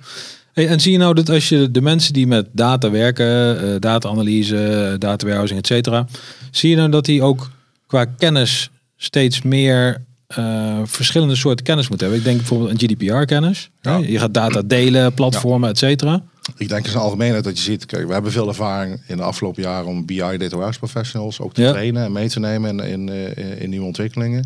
Hey, 0.53 0.69
en 0.69 0.81
zie 0.81 0.93
je 0.93 0.99
nou 0.99 1.15
dat 1.15 1.29
als 1.29 1.49
je 1.49 1.71
de 1.71 1.81
mensen 1.81 2.13
die 2.13 2.27
met 2.27 2.49
data 2.53 2.91
werken, 2.91 3.65
uh, 3.65 3.75
data-analyse, 3.79 4.97
data 4.99 5.25
warehousing, 5.25 5.59
et 5.59 5.67
cetera, 5.67 6.07
zie 6.51 6.71
je 6.71 6.77
nou 6.77 6.91
dat 6.91 7.05
die 7.05 7.23
ook 7.23 7.51
qua 7.87 8.05
kennis 8.05 8.71
steeds 8.97 9.43
meer 9.43 10.05
uh, 10.39 10.81
verschillende 10.85 11.35
soorten 11.35 11.65
kennis 11.65 11.89
moeten 11.89 12.07
hebben. 12.07 12.25
Ik 12.25 12.31
denk 12.31 12.41
bijvoorbeeld 12.41 12.71
aan 12.71 12.89
GDPR-kennis. 12.89 13.71
Ja. 13.81 13.97
Je 13.97 14.19
gaat 14.19 14.35
data 14.35 14.63
delen, 14.63 15.15
platformen, 15.15 15.69
ja. 15.69 15.75
et 15.75 15.79
cetera. 15.79 16.23
Ik 16.57 16.69
denk 16.69 16.85
in 16.85 16.91
zijn 16.91 17.03
algemeenheid 17.03 17.45
dat 17.45 17.57
je 17.57 17.63
ziet, 17.63 17.87
kijk, 17.87 18.07
we 18.07 18.13
hebben 18.13 18.33
veel 18.33 18.49
ervaring 18.49 19.01
in 19.07 19.17
de 19.17 19.23
afgelopen 19.23 19.63
jaren 19.63 19.89
om 19.89 20.07
BI 20.07 20.17
data 20.17 20.49
warehouse 20.49 20.79
professionals 20.79 21.41
ook 21.41 21.55
te 21.55 21.69
trainen 21.69 22.05
en 22.05 22.13
mee 22.13 22.29
te 22.29 22.41
nemen 22.41 22.71
in, 22.71 22.89
in, 22.89 23.09
in, 23.09 23.59
in 23.59 23.71
nieuwe 23.71 23.87
ontwikkelingen. 23.87 24.45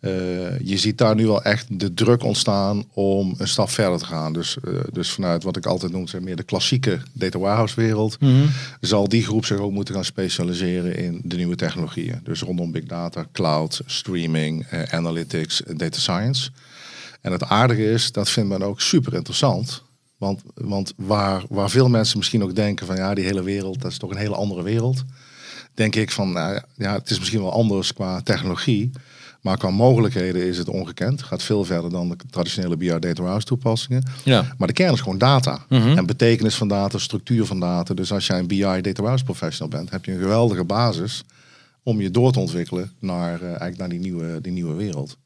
Uh, 0.00 0.10
je 0.60 0.78
ziet 0.78 0.98
daar 0.98 1.14
nu 1.14 1.26
wel 1.26 1.42
echt 1.42 1.80
de 1.80 1.94
druk 1.94 2.22
ontstaan 2.22 2.84
om 2.92 3.34
een 3.38 3.48
stap 3.48 3.70
verder 3.70 3.98
te 3.98 4.04
gaan. 4.04 4.32
Dus, 4.32 4.56
uh, 4.64 4.80
dus 4.92 5.10
vanuit 5.10 5.42
wat 5.42 5.56
ik 5.56 5.66
altijd 5.66 5.92
noem, 5.92 6.08
zeg 6.08 6.20
meer 6.20 6.36
de 6.36 6.42
klassieke 6.42 7.00
data 7.12 7.38
warehouse 7.38 7.74
wereld, 7.80 8.20
mm 8.20 8.28
-hmm. 8.28 8.50
zal 8.80 9.08
die 9.08 9.24
groep 9.24 9.44
zich 9.44 9.58
ook 9.58 9.72
moeten 9.72 9.94
gaan 9.94 10.04
specialiseren 10.04 10.96
in 10.96 11.20
de 11.24 11.36
nieuwe 11.36 11.56
technologieën. 11.56 12.20
Dus 12.22 12.40
rondom 12.40 12.72
big 12.72 12.84
data, 12.84 13.26
cloud, 13.32 13.80
streaming, 13.86 14.66
uh, 14.72 14.82
analytics, 14.82 15.62
data 15.76 15.98
science. 15.98 16.50
En 17.20 17.32
het 17.32 17.44
aardige 17.44 17.90
is, 17.90 18.12
dat 18.12 18.30
vindt 18.30 18.48
men 18.48 18.62
ook 18.62 18.80
super 18.80 19.14
interessant. 19.14 19.82
Want, 20.18 20.42
want 20.54 20.92
waar, 20.96 21.42
waar 21.48 21.70
veel 21.70 21.88
mensen 21.88 22.18
misschien 22.18 22.42
ook 22.42 22.54
denken 22.54 22.86
van 22.86 22.96
ja, 22.96 23.14
die 23.14 23.24
hele 23.24 23.42
wereld, 23.42 23.80
dat 23.80 23.90
is 23.90 23.98
toch 23.98 24.10
een 24.10 24.16
hele 24.16 24.34
andere 24.34 24.62
wereld. 24.62 25.04
Denk 25.74 25.94
ik 25.94 26.10
van, 26.10 26.32
nou 26.32 26.60
ja, 26.76 26.92
het 26.92 27.10
is 27.10 27.18
misschien 27.18 27.40
wel 27.40 27.52
anders 27.52 27.92
qua 27.92 28.20
technologie. 28.20 28.90
Maar 29.40 29.58
qua 29.58 29.70
mogelijkheden 29.70 30.46
is 30.46 30.58
het 30.58 30.68
ongekend. 30.68 31.22
Gaat 31.22 31.42
veel 31.42 31.64
verder 31.64 31.90
dan 31.90 32.08
de 32.08 32.16
traditionele 32.30 32.76
BI 32.76 32.88
data 32.88 33.12
warehouse 33.12 33.46
toepassingen. 33.46 34.04
Ja. 34.24 34.54
Maar 34.58 34.68
de 34.68 34.74
kern 34.74 34.92
is 34.92 35.00
gewoon 35.00 35.18
data. 35.18 35.64
Mhm. 35.68 35.96
En 35.96 36.06
betekenis 36.06 36.54
van 36.54 36.68
data, 36.68 36.98
structuur 36.98 37.46
van 37.46 37.60
data. 37.60 37.94
Dus 37.94 38.12
als 38.12 38.26
jij 38.26 38.38
een 38.38 38.46
BI 38.46 38.60
data 38.60 38.92
warehouse 38.92 39.24
professional 39.24 39.68
bent, 39.68 39.90
heb 39.90 40.04
je 40.04 40.12
een 40.12 40.20
geweldige 40.20 40.64
basis 40.64 41.24
om 41.82 42.00
je 42.00 42.10
door 42.10 42.32
te 42.32 42.38
ontwikkelen 42.38 42.92
naar, 42.98 43.40
uh, 43.40 43.46
eigenlijk 43.46 43.78
naar 43.78 43.88
die 43.88 43.98
nieuwe, 43.98 44.40
die 44.40 44.52
nieuwe 44.52 44.74
wereld. 44.74 45.16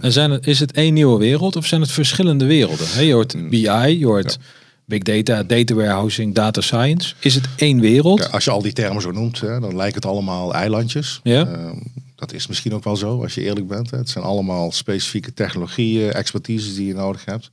En 0.00 0.12
zijn 0.12 0.30
het, 0.30 0.46
is 0.46 0.60
het 0.60 0.72
één 0.72 0.94
nieuwe 0.94 1.18
wereld 1.18 1.56
of 1.56 1.66
zijn 1.66 1.80
het 1.80 1.92
verschillende 1.92 2.44
werelden? 2.44 3.04
Je 3.06 3.12
hoort 3.12 3.34
mm. 3.34 3.48
BI, 3.48 3.98
je 3.98 4.06
hoort 4.06 4.38
big 4.84 5.02
data, 5.02 5.42
data 5.42 5.74
warehousing, 5.74 6.34
data 6.34 6.60
science. 6.60 7.14
Is 7.18 7.34
het 7.34 7.48
één 7.56 7.80
wereld? 7.80 8.32
als 8.32 8.44
je 8.44 8.50
al 8.50 8.62
die 8.62 8.72
termen 8.72 9.02
zo 9.02 9.10
noemt, 9.10 9.40
hè, 9.40 9.60
dan 9.60 9.76
lijkt 9.76 9.94
het 9.94 10.06
allemaal 10.06 10.54
eilandjes. 10.54 11.20
Ja. 11.22 11.46
Ehm, 11.46 11.76
dat 12.16 12.32
is 12.32 12.46
misschien 12.46 12.74
ook 12.74 12.84
wel 12.84 12.96
zo, 12.96 13.22
als 13.22 13.34
je 13.34 13.42
eerlijk 13.42 13.66
bent. 13.66 13.90
Het 13.90 14.08
zijn 14.08 14.24
allemaal 14.24 14.72
specifieke 14.72 15.34
technologieën, 15.34 16.12
expertises 16.12 16.74
die 16.74 16.86
je 16.86 16.94
nodig 16.94 17.24
hebt. 17.24 17.50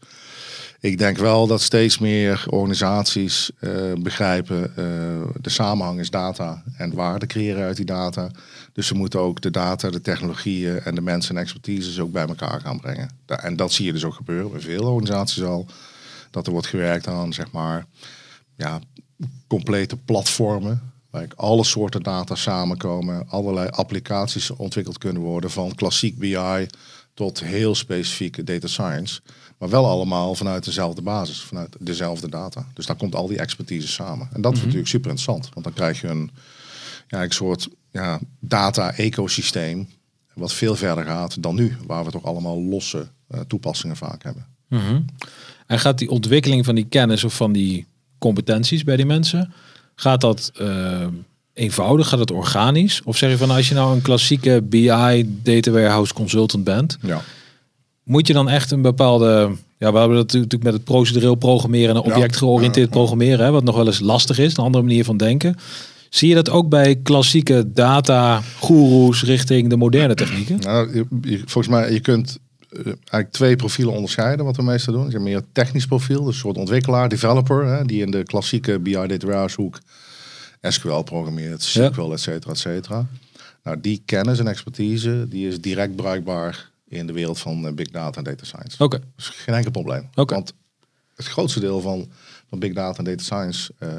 Ik 0.79 0.97
denk 0.97 1.17
wel 1.17 1.47
dat 1.47 1.61
steeds 1.61 1.97
meer 1.97 2.45
organisaties 2.49 3.51
uh, 3.59 3.71
begrijpen, 3.99 4.73
uh, 4.79 4.85
de 5.41 5.49
samenhang 5.49 5.99
is 5.99 6.09
data 6.09 6.63
en 6.77 6.93
waarde 6.93 7.25
creëren 7.25 7.63
uit 7.63 7.75
die 7.75 7.85
data. 7.85 8.29
Dus 8.77 8.87
ze 8.87 8.95
moeten 8.95 9.19
ook 9.19 9.41
de 9.41 9.51
data, 9.51 9.89
de 9.89 10.01
technologieën 10.01 10.79
en 10.79 10.95
de 10.95 11.01
mensen 11.01 11.35
en 11.35 11.41
expertises 11.41 11.99
ook 11.99 12.11
bij 12.11 12.27
elkaar 12.27 12.61
gaan 12.61 12.79
brengen. 12.79 13.09
En 13.25 13.55
dat 13.55 13.71
zie 13.71 13.85
je 13.85 13.93
dus 13.93 14.03
ook 14.03 14.13
gebeuren 14.13 14.51
bij 14.51 14.59
veel 14.59 14.83
organisaties 14.83 15.43
al. 15.43 15.65
Dat 16.31 16.45
er 16.45 16.51
wordt 16.51 16.67
gewerkt 16.67 17.07
aan, 17.07 17.33
zeg 17.33 17.51
maar, 17.51 17.85
ja, 18.55 18.79
complete 19.47 19.97
platformen 19.97 20.91
Waar 21.09 21.27
alle 21.35 21.63
soorten 21.63 22.03
data 22.03 22.35
samenkomen, 22.35 23.29
allerlei 23.29 23.69
applicaties 23.69 24.51
ontwikkeld 24.51 24.97
kunnen 24.97 25.21
worden, 25.21 25.51
van 25.51 25.75
klassiek 25.75 26.17
BI 26.17 26.67
tot 27.13 27.39
heel 27.39 27.75
specifieke 27.75 28.43
data 28.43 28.67
science. 28.67 29.21
Maar 29.57 29.69
wel 29.69 29.85
allemaal 29.85 30.35
vanuit 30.35 30.65
dezelfde 30.65 31.01
basis, 31.01 31.41
vanuit 31.41 31.75
dezelfde 31.79 32.29
data. 32.29 32.67
Dus 32.73 32.85
daar 32.85 32.95
komt 32.95 33.15
al 33.15 33.27
die 33.27 33.39
expertise 33.39 33.87
samen. 33.87 34.29
En 34.33 34.41
dat 34.41 34.51
is 34.51 34.57
mhm. 34.57 34.67
natuurlijk 34.67 34.91
super 34.91 35.09
interessant, 35.09 35.49
want 35.53 35.65
dan 35.65 35.73
krijg 35.73 36.01
je 36.01 36.07
een, 36.07 36.31
ja, 37.07 37.23
een 37.23 37.31
soort 37.31 37.69
ja, 37.97 38.19
data-ecosysteem 38.39 39.89
wat 40.33 40.53
veel 40.53 40.75
verder 40.75 41.05
gaat 41.05 41.43
dan 41.43 41.55
nu, 41.55 41.77
waar 41.87 42.05
we 42.05 42.11
toch 42.11 42.23
allemaal 42.23 42.61
losse 42.61 43.07
uh, 43.31 43.39
toepassingen 43.39 43.95
vaak 43.95 44.23
hebben. 44.23 44.45
Mm 44.67 45.05
En 45.67 45.79
gaat 45.79 45.97
die 45.97 46.09
ontwikkeling 46.09 46.65
van 46.65 46.75
die 46.75 46.85
kennis 46.85 47.23
of 47.23 47.35
van 47.35 47.51
die 47.51 47.85
competenties 48.17 48.83
bij 48.83 48.95
die 48.95 49.05
mensen, 49.05 49.53
Gaat 49.99 50.21
dat 50.21 50.51
uh, 50.61 51.07
eenvoudig? 51.53 52.07
Gaat 52.07 52.19
het 52.19 52.31
organisch? 52.31 53.01
Of 53.03 53.17
zeg 53.17 53.29
je 53.29 53.37
van 53.37 53.49
als 53.49 53.67
je 53.67 53.75
nou 53.75 53.95
een 53.95 54.01
klassieke 54.01 54.61
BI 54.63 55.39
data 55.43 55.71
warehouse 55.71 56.13
consultant 56.13 56.63
bent, 56.63 56.97
ja. 57.01 57.21
moet 58.03 58.27
je 58.27 58.33
dan 58.33 58.49
echt 58.49 58.71
een 58.71 58.81
bepaalde 58.81 59.51
ja, 59.77 59.91
we 59.91 59.97
hebben 59.97 60.17
dat 60.17 60.33
natuurlijk 60.33 60.63
met 60.63 60.73
het 60.73 60.83
procedureel 60.83 61.35
programmeren 61.35 61.95
en 61.95 62.01
objectgeoriënteerd 62.01 62.89
programmeren, 62.89 63.45
hè, 63.45 63.51
wat 63.51 63.63
nog 63.63 63.75
wel 63.75 63.85
eens 63.85 63.99
lastig 63.99 64.39
is, 64.39 64.57
een 64.57 64.63
andere 64.63 64.83
manier 64.83 65.03
van 65.03 65.17
denken. 65.17 65.55
Zie 66.09 66.29
je 66.29 66.35
dat 66.35 66.49
ook 66.49 66.69
bij 66.69 66.95
klassieke 66.95 67.71
data 67.71 68.41
goeroes 68.59 69.23
richting 69.23 69.69
de 69.69 69.77
moderne 69.77 70.13
technieken? 70.13 70.59
Nou, 70.59 71.07
volgens 71.21 71.67
mij, 71.67 71.91
je 71.91 71.99
kunt 71.99 72.39
uh, 72.69 72.85
eigenlijk 72.85 73.31
twee 73.31 73.55
profielen 73.55 73.93
onderscheiden 73.93 74.45
wat 74.45 74.55
we 74.55 74.63
meestal 74.63 74.93
doen. 74.93 75.09
Je 75.09 75.19
meer 75.19 75.41
technisch 75.51 75.85
profiel, 75.85 76.23
dus 76.23 76.33
een 76.33 76.39
soort 76.39 76.57
ontwikkelaar, 76.57 77.09
developer, 77.09 77.65
hè, 77.65 77.85
die 77.85 78.01
in 78.01 78.11
de 78.11 78.23
klassieke 78.23 78.79
BI 78.79 78.91
data 78.91 79.25
warehouse 79.25 79.61
hoek 79.61 79.79
SQL 80.61 81.01
programmeert, 81.01 81.63
SQL, 81.63 82.11
et 82.11 82.19
cetera, 82.19 82.51
et 82.51 82.57
cetera. 82.57 83.07
Nou, 83.63 83.81
die 83.81 84.01
kennis 84.05 84.39
en 84.39 84.47
expertise, 84.47 85.25
die 85.29 85.47
is 85.47 85.61
direct 85.61 85.95
bruikbaar 85.95 86.69
in 86.87 87.07
de 87.07 87.13
wereld 87.13 87.39
van 87.39 87.65
uh, 87.65 87.73
big 87.73 87.89
data 87.89 88.17
en 88.17 88.23
data 88.23 88.45
science. 88.45 88.83
Oké. 88.83 88.99
Dus 89.15 89.27
geen 89.27 89.55
enkel 89.55 89.71
probleem. 89.71 90.09
Okay. 90.15 90.37
Want 90.37 90.53
het 91.15 91.27
grootste 91.27 91.59
deel 91.59 91.81
van, 91.81 92.09
van 92.49 92.59
big 92.59 92.73
data 92.73 92.97
en 92.97 93.03
data 93.03 93.23
science 93.23 93.71
uh, 93.79 93.89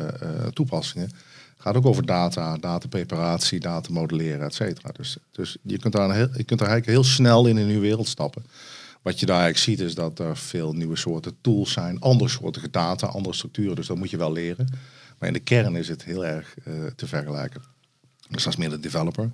toepassingen 0.52 1.10
gaat 1.58 1.76
ook 1.76 1.86
over 1.86 2.06
data, 2.06 2.56
datapreparatie, 2.56 3.60
data 3.60 3.92
modelleren, 3.92 4.46
et 4.46 4.54
cetera. 4.54 4.92
Dus, 4.92 5.16
dus 5.30 5.56
je, 5.62 5.78
kunt 5.78 5.92
daar 5.92 6.14
heel, 6.14 6.28
je 6.36 6.44
kunt 6.44 6.60
daar 6.60 6.68
eigenlijk 6.68 6.98
heel 6.98 7.04
snel 7.04 7.46
in 7.46 7.56
een 7.56 7.66
nieuwe 7.66 7.82
wereld 7.82 8.08
stappen. 8.08 8.44
Wat 9.02 9.20
je 9.20 9.26
daar 9.26 9.40
eigenlijk 9.40 9.64
ziet 9.64 9.86
is 9.88 9.94
dat 9.94 10.18
er 10.18 10.36
veel 10.36 10.72
nieuwe 10.72 10.96
soorten 10.96 11.36
tools 11.40 11.72
zijn, 11.72 12.00
andere 12.00 12.30
soorten 12.30 12.70
data, 12.70 13.06
andere 13.06 13.34
structuren. 13.34 13.76
Dus 13.76 13.86
dat 13.86 13.96
moet 13.96 14.10
je 14.10 14.16
wel 14.16 14.32
leren. 14.32 14.68
Maar 15.18 15.28
in 15.28 15.34
de 15.34 15.40
kern 15.40 15.76
is 15.76 15.88
het 15.88 16.04
heel 16.04 16.26
erg 16.26 16.54
uh, 16.64 16.86
te 16.96 17.06
vergelijken. 17.06 17.62
Dus 18.28 18.44
dat 18.44 18.52
is 18.52 18.58
meer 18.58 18.70
de 18.70 18.80
developer. 18.80 19.30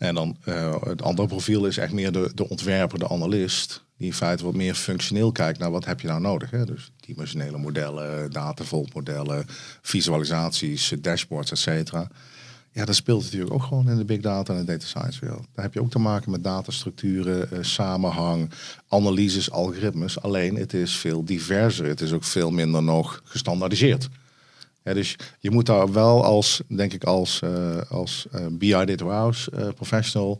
En 0.00 0.14
dan 0.14 0.36
uh, 0.44 0.82
het 0.82 1.02
andere 1.02 1.28
profiel 1.28 1.66
is 1.66 1.76
echt 1.76 1.92
meer 1.92 2.12
de, 2.12 2.30
de 2.34 2.48
ontwerper, 2.48 2.98
de 2.98 3.08
analist. 3.08 3.84
Die 3.96 4.06
in 4.06 4.14
feite 4.14 4.44
wat 4.44 4.54
meer 4.54 4.74
functioneel 4.74 5.32
kijkt 5.32 5.58
naar 5.58 5.70
wat 5.70 5.84
heb 5.84 6.00
je 6.00 6.06
nou 6.08 6.20
nodig. 6.20 6.50
Hè? 6.50 6.64
Dus 6.64 6.92
dimensionele 7.00 7.58
modellen, 7.58 8.30
datavoltmodellen, 8.30 9.46
visualisaties, 9.82 10.94
dashboards, 10.98 11.50
et 11.50 11.58
cetera. 11.58 12.10
Ja, 12.72 12.84
dat 12.84 12.94
speelt 12.94 13.22
natuurlijk 13.22 13.52
ook 13.52 13.62
gewoon 13.62 13.88
in 13.88 13.96
de 13.96 14.04
big 14.04 14.20
data 14.20 14.54
en 14.54 14.60
de 14.60 14.72
data 14.72 14.86
science 14.86 15.20
wereld. 15.20 15.46
Daar 15.54 15.64
heb 15.64 15.74
je 15.74 15.80
ook 15.80 15.90
te 15.90 15.98
maken 15.98 16.30
met 16.30 16.44
datastructuren, 16.44 17.48
uh, 17.52 17.58
samenhang, 17.62 18.50
analyses, 18.88 19.50
algoritmes. 19.50 20.20
Alleen 20.20 20.56
het 20.56 20.74
is 20.74 20.96
veel 20.96 21.24
diverser. 21.24 21.86
Het 21.86 22.00
is 22.00 22.12
ook 22.12 22.24
veel 22.24 22.50
minder 22.50 22.82
nog 22.82 23.22
gestandaardiseerd. 23.24 24.08
Ja, 24.84 24.94
dus 24.94 25.16
je 25.38 25.50
moet 25.50 25.66
daar 25.66 25.92
wel 25.92 26.24
als, 26.24 26.62
denk 26.68 26.92
ik, 26.92 27.04
als, 27.04 27.40
uh, 27.44 27.76
als 27.88 28.26
uh, 28.34 28.46
BI 28.50 28.70
Data 28.70 29.04
Warehouse 29.04 29.50
uh, 29.54 29.68
professional, 29.74 30.38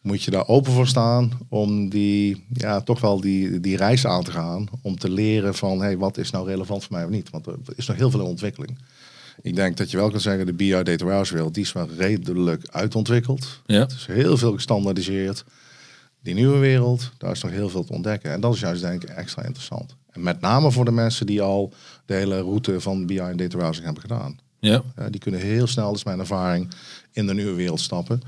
moet 0.00 0.22
je 0.22 0.30
daar 0.30 0.48
open 0.48 0.72
voor 0.72 0.86
staan 0.86 1.30
om 1.48 1.88
die, 1.88 2.44
ja, 2.52 2.80
toch 2.80 3.00
wel 3.00 3.20
die, 3.20 3.60
die 3.60 3.76
reis 3.76 4.06
aan 4.06 4.24
te 4.24 4.30
gaan. 4.30 4.68
Om 4.82 4.98
te 4.98 5.10
leren 5.10 5.54
van, 5.54 5.80
hey, 5.80 5.98
wat 5.98 6.18
is 6.18 6.30
nou 6.30 6.46
relevant 6.46 6.84
voor 6.84 6.96
mij 6.96 7.04
of 7.04 7.10
niet? 7.10 7.30
Want 7.30 7.46
er 7.46 7.56
is 7.76 7.86
nog 7.86 7.96
heel 7.96 8.10
veel 8.10 8.20
in 8.20 8.26
ontwikkeling. 8.26 8.78
Ik 9.42 9.56
denk 9.56 9.76
dat 9.76 9.90
je 9.90 9.96
wel 9.96 10.10
kan 10.10 10.20
zeggen, 10.20 10.46
de 10.46 10.52
BI 10.52 10.70
Data 10.70 11.04
Warehouse 11.04 11.34
wereld, 11.34 11.54
die 11.54 11.62
is 11.62 11.72
wel 11.72 11.88
redelijk 11.96 12.68
uitontwikkeld. 12.70 13.60
Ja. 13.66 13.80
Het 13.80 13.92
is 13.92 14.06
heel 14.06 14.36
veel 14.36 14.52
gestandaardiseerd. 14.52 15.44
Die 16.22 16.34
nieuwe 16.34 16.58
wereld, 16.58 17.10
daar 17.18 17.30
is 17.30 17.42
nog 17.42 17.52
heel 17.52 17.68
veel 17.68 17.84
te 17.84 17.92
ontdekken. 17.92 18.32
En 18.32 18.40
dat 18.40 18.54
is 18.54 18.60
juist 18.60 18.82
denk 18.82 19.02
ik 19.02 19.08
extra 19.08 19.42
interessant. 19.42 19.96
En 20.10 20.22
met 20.22 20.40
name 20.40 20.72
voor 20.72 20.84
de 20.84 20.90
mensen 20.90 21.26
die 21.26 21.42
al 21.42 21.72
de 22.06 22.14
hele 22.14 22.40
route 22.40 22.80
van 22.80 23.06
BI 23.06 23.18
en 23.18 23.36
data 23.36 23.50
warehousing 23.50 23.84
hebben 23.84 24.02
gedaan. 24.02 24.38
Ja. 24.60 24.82
die 25.10 25.20
kunnen 25.20 25.40
heel 25.40 25.66
snel, 25.66 25.92
dus 25.92 26.04
mijn 26.04 26.18
ervaring, 26.18 26.70
in 27.12 27.26
de 27.26 27.34
nieuwe 27.34 27.54
wereld 27.54 27.80
stappen. 27.80 28.22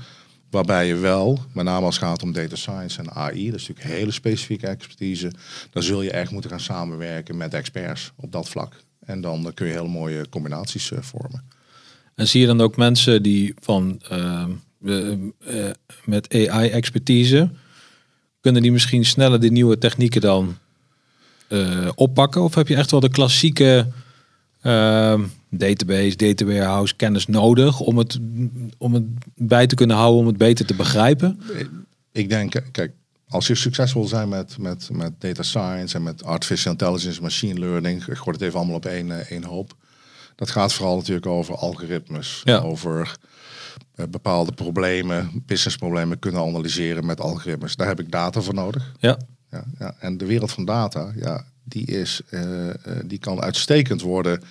Waarbij 0.49 0.87
je 0.87 0.95
wel, 0.95 1.39
met 1.53 1.65
name 1.65 1.85
als 1.85 1.95
het 1.95 2.03
gaat 2.03 2.23
om 2.23 2.31
data 2.31 2.55
science 2.55 2.99
en 2.99 3.11
AI, 3.11 3.51
dat 3.51 3.59
is 3.59 3.67
natuurlijk 3.67 3.95
hele 3.95 4.11
specifieke 4.11 4.67
expertise, 4.67 5.31
dan 5.71 5.83
zul 5.83 6.01
je 6.01 6.11
echt 6.11 6.31
moeten 6.31 6.49
gaan 6.49 6.59
samenwerken 6.59 7.37
met 7.37 7.53
experts 7.53 8.11
op 8.15 8.31
dat 8.31 8.49
vlak. 8.49 8.83
En 9.05 9.21
dan 9.21 9.51
kun 9.53 9.67
je 9.67 9.73
hele 9.73 9.87
mooie 9.87 10.29
combinaties 10.29 10.91
uh, 10.91 10.99
vormen. 11.01 11.43
En 12.15 12.27
zie 12.27 12.41
je 12.41 12.47
dan 12.47 12.61
ook 12.61 12.77
mensen 12.77 13.23
die 13.23 13.53
van 13.59 14.01
uh, 14.11 14.45
uh, 14.81 15.71
met 16.05 16.33
AI-expertise, 16.49 17.49
kunnen 18.39 18.61
die 18.61 18.71
misschien 18.71 19.05
sneller 19.05 19.39
die 19.39 19.51
nieuwe 19.51 19.77
technieken 19.77 20.21
dan 20.21 20.57
oppakken? 21.95 22.41
Of 22.41 22.55
heb 22.55 22.67
je 22.67 22.75
echt 22.75 22.91
wel 22.91 22.99
de 22.99 23.09
klassieke 23.09 23.87
ehm, 24.61 25.21
database, 25.49 26.15
data 26.15 26.45
warehouse 26.45 26.95
kennis 26.95 27.27
nodig 27.27 27.79
om 27.79 27.97
het, 27.97 28.19
om 28.77 28.93
het 28.93 29.03
bij 29.35 29.67
te 29.67 29.75
kunnen 29.75 29.95
houden, 29.95 30.19
om 30.19 30.27
het 30.27 30.37
beter 30.37 30.65
te 30.65 30.75
begrijpen? 30.75 31.39
Ik 32.11 32.29
denk, 32.29 32.63
kijk, 32.71 32.91
als 33.33 33.47
je 33.47 33.55
succesvol 33.55 34.07
zijn 34.07 34.29
met, 34.29 34.57
met, 34.57 34.89
met 34.91 35.13
data 35.17 35.43
science 35.43 35.95
en 35.95 36.03
met 36.03 36.23
artificial 36.23 36.71
intelligence, 36.71 37.21
machine 37.21 37.59
learning, 37.59 38.05
ik 38.05 38.17
gooi 38.17 38.31
het 38.31 38.41
even 38.41 38.57
allemaal 38.57 38.75
op 38.75 38.85
één, 38.85 39.27
één 39.27 39.43
hoop. 39.43 39.75
Dat 40.35 40.51
gaat 40.51 40.73
vooral 40.73 40.95
natuurlijk 40.95 41.25
over 41.25 41.55
algoritmes, 41.55 42.41
ja. 42.43 42.57
over 42.57 43.15
uh, 43.95 44.05
bepaalde 44.09 44.51
problemen, 44.51 45.43
businessproblemen 45.45 46.19
kunnen 46.19 46.41
analyseren 46.41 47.05
met 47.05 47.21
algoritmes. 47.21 47.75
Daar 47.75 47.87
heb 47.87 47.99
ik 47.99 48.11
data 48.11 48.41
voor 48.41 48.53
nodig. 48.53 48.91
Ja. 48.99 49.17
Ja, 49.53 49.63
ja. 49.79 49.95
En 49.99 50.17
de 50.17 50.25
wereld 50.25 50.51
van 50.51 50.65
data, 50.65 51.11
ja, 51.15 51.45
die, 51.63 51.85
is, 51.85 52.21
uh, 52.31 52.67
uh, 52.67 52.73
die 53.05 53.19
kan 53.19 53.41
uitstekend 53.41 54.01
worden 54.01 54.41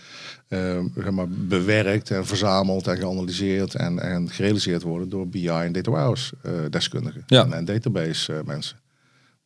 zeg 0.95 1.11
maar, 1.11 1.29
bewerkt 1.29 2.11
en 2.11 2.27
verzameld 2.27 2.87
en 2.87 2.97
geanalyseerd 2.97 3.75
en, 3.75 3.99
en 3.99 4.31
gerealiseerd 4.31 4.83
worden 4.83 5.09
door 5.09 5.29
BI 5.29 5.49
en 5.49 5.73
data 5.73 5.91
warehouse 5.91 6.35
deskundigen 6.71 7.23
ja. 7.27 7.45
en, 7.45 7.53
en 7.53 7.65
database 7.65 8.43
mensen. 8.45 8.77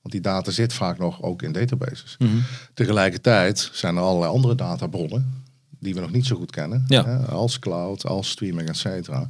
Want 0.01 0.13
die 0.13 0.21
data 0.21 0.51
zit 0.51 0.73
vaak 0.73 0.99
nog 0.99 1.23
ook 1.23 1.43
in 1.43 1.53
databases. 1.53 2.17
Mm 2.19 2.29
-hmm. 2.29 2.43
Tegelijkertijd 2.75 3.71
zijn 3.73 3.97
er 3.97 4.03
allerlei 4.03 4.33
andere 4.33 4.55
databronnen 4.55 5.45
die 5.81 5.95
we 5.95 6.01
nog 6.01 6.13
niet 6.13 6.27
zo 6.27 6.37
goed 6.37 6.51
kennen. 6.51 6.85
Ja. 6.89 7.05
Hè, 7.05 7.17
als 7.17 7.59
cloud, 7.59 8.07
als 8.07 8.31
streaming, 8.31 8.69
et 8.69 8.77
cetera. 8.77 9.27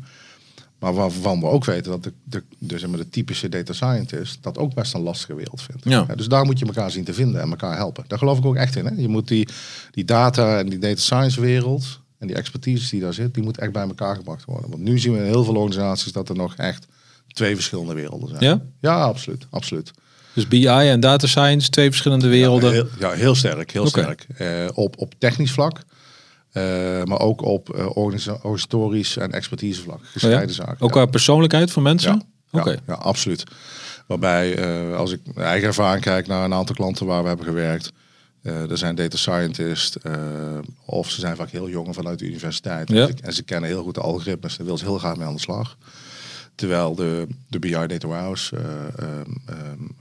Maar 0.79 0.95
waarvan 0.95 1.41
we 1.41 1.47
ook 1.47 1.65
weten 1.65 1.91
dat 1.91 2.03
de, 2.03 2.13
de, 2.25 2.43
de, 2.59 2.79
zeg 2.79 2.89
maar, 2.89 2.99
de 2.99 3.09
typische 3.09 3.49
data 3.49 3.73
scientist 3.73 4.43
dat 4.43 4.59
ook 4.59 4.75
best 4.75 4.95
een 4.95 5.01
lastige 5.01 5.35
wereld 5.35 5.63
vindt. 5.63 5.85
Ja. 5.85 6.05
dus 6.15 6.29
daar 6.29 6.45
moet 6.45 6.59
je 6.59 6.67
elkaar 6.67 6.91
zien 6.91 7.05
te 7.05 7.15
vinden 7.15 7.41
en 7.41 7.51
elkaar 7.51 7.77
helpen. 7.77 8.05
Daar 8.07 8.19
geloof 8.19 8.39
ik 8.39 8.45
ook 8.45 8.57
echt 8.57 8.77
in. 8.77 8.87
Hè? 8.87 8.95
Je 8.97 9.09
moet 9.09 9.29
die, 9.29 9.49
die 9.91 10.05
data 10.05 10.59
en 10.59 10.69
die 10.69 10.79
data 10.79 11.01
science 11.01 11.41
wereld 11.41 12.01
en 12.19 12.27
die 12.27 12.37
expertise 12.37 12.91
die 12.91 13.01
daar 13.01 13.15
zit, 13.15 13.35
die 13.35 13.43
moet 13.43 13.59
echt 13.59 13.73
bij 13.73 13.83
elkaar 13.83 14.17
gebracht 14.17 14.45
worden. 14.45 14.71
Want 14.71 14.83
nu 14.83 14.99
zien 14.99 15.13
we 15.13 15.19
in 15.19 15.25
heel 15.25 15.45
veel 15.45 15.57
organisaties 15.57 16.13
dat 16.13 16.29
er 16.29 16.37
nog 16.37 16.55
echt 16.55 16.87
twee 17.29 17.55
verschillende 17.55 17.95
werelden 17.95 18.29
zijn. 18.29 18.43
Ja, 18.43 18.63
ja 18.81 19.03
absoluut. 19.03 19.47
absoluut. 19.51 19.93
Dus 20.33 20.49
BI 20.49 20.67
en 20.67 21.01
data 21.01 21.27
science, 21.27 21.71
twee 21.71 21.89
verschillende 21.89 22.29
werelden. 22.29 22.75
Ja, 22.75 22.75
heel, 22.75 22.89
ja, 22.99 23.11
heel 23.11 23.35
sterk. 23.35 23.71
Heel 23.71 23.87
okay. 23.87 24.03
sterk. 24.03 24.27
Uh, 24.41 24.69
op, 24.75 24.99
op 24.99 25.15
technisch 25.19 25.53
vlak. 25.53 25.81
Uh, 26.57 27.03
maar 27.03 27.21
ook 27.21 27.43
op 27.43 27.77
uh, 27.77 27.97
organisatorisch 27.97 29.17
en 29.17 29.33
expertisevlak. 29.33 30.01
Gescheiden 30.03 30.43
oh 30.43 30.49
ja? 30.49 30.65
zaken. 30.65 30.81
Ook 30.81 30.91
qua 30.91 31.07
persoonlijkheid 31.07 31.71
van 31.71 31.83
mensen? 31.83 32.25
Ja, 32.51 32.61
Oké. 32.61 32.77
ja, 32.87 32.95
absoluut. 32.95 33.45
Waarbij, 34.07 34.59
uh, 34.59 34.97
als 34.97 35.13
ik 35.13 35.21
mijn 35.35 35.47
eigen 35.47 35.69
ervaring 35.69 36.03
kijk 36.03 36.27
naar 36.27 36.45
een 36.45 36.55
aantal 36.55 36.75
klanten 36.75 37.07
waar 37.07 37.23
we 37.23 37.29
hebben 37.29 37.47
gewerkt. 37.47 37.93
er 38.43 38.79
zijn 38.79 38.95
data 38.95 39.17
scientists, 39.17 39.97
of 40.85 41.11
ze 41.11 41.21
zijn 41.21 41.37
vaak 41.37 41.51
heel 41.51 41.69
jong 41.69 41.95
vanuit 41.95 42.19
de 42.19 42.27
universiteit. 42.27 42.91
En 43.21 43.33
ze 43.33 43.43
kennen 43.43 43.71
heel 43.71 43.83
goed 43.83 43.95
de 43.95 44.01
algoritmes, 44.01 44.57
daar 44.57 44.67
wil 44.67 44.79
ze 44.79 44.85
heel 44.85 44.99
graag 44.99 45.17
mee 45.17 45.27
aan 45.27 45.35
de 45.35 45.41
slag. 45.41 45.77
Terwijl 46.55 46.95
de, 46.95 47.27
de 47.49 47.59
BI 47.59 47.71
Data 47.71 48.09
Warehouse 48.09 48.57
um, 49.01 49.43
um, 49.51 49.97